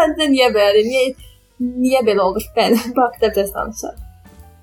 [0.00, 0.92] Səndə niyə belədir?
[0.92, 1.06] Niyə
[1.84, 2.52] niyə belə olur?
[2.56, 4.07] Bəli, bu haqqda biraz danışarıq.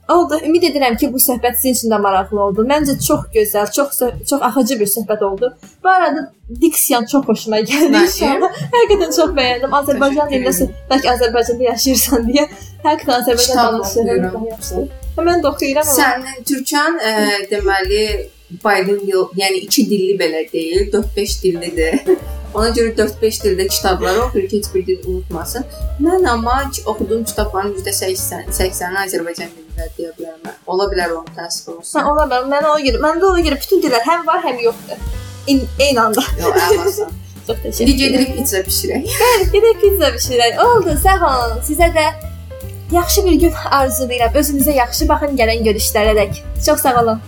[0.10, 0.38] Oldu.
[0.46, 2.66] Ümid edirəm ki, bu söhbət sizin üçün də maraqlı oldu.
[2.70, 5.50] Məncə çox gözəl, çox çox axıcı bir söhbət oldu.
[5.84, 6.28] Bu arada
[6.62, 8.60] diksiyan çox xoşuma gəldi inşallah.
[8.76, 9.74] Həqiqətən çox bəyəndim.
[9.80, 12.46] Azərbaycan dilində, bəlkə Azərbaycanda yaşayırsan deyə,
[12.86, 14.88] həqiqətən Azərbaycan danışıram.
[15.32, 15.90] Mən də oxuyuram.
[15.90, 17.16] Sən Türkan ə,
[17.50, 18.06] deməli
[18.62, 22.00] bilingual, yəni iki dilli belə deyil, 4-5 dillidir.
[22.56, 25.66] Ona görə 4-5 dildə kitabları oxuyur heç bir dil unutmasın.
[26.00, 29.65] Mən amma oxuduğum kitabların %80, 80-i Azərbaycan dilində
[29.98, 30.56] deyə bilərəm.
[30.72, 32.00] Ola bilər onun təsiri olsun.
[32.00, 32.48] Hə, ola bilər.
[32.52, 35.06] Mən ona görə, məndə ona görə bütün dillər həm var, həm yoxdur.
[35.52, 36.24] In, eyni anda.
[36.42, 37.14] Yox, əlasan.
[37.48, 37.84] Çox təşəkkür.
[37.84, 39.04] İndi gedirik pizza bişirək.
[39.22, 40.62] Bəli, gedək pizza bişirək.
[40.66, 41.60] Oldu, sağ olun.
[41.68, 42.06] Sizə də
[42.92, 44.34] yaxşı bir gün arzulayıram.
[44.42, 46.42] Özünüzə yaxşı baxın gələn görüşlərə dək.
[46.66, 47.22] Çox sağ olun.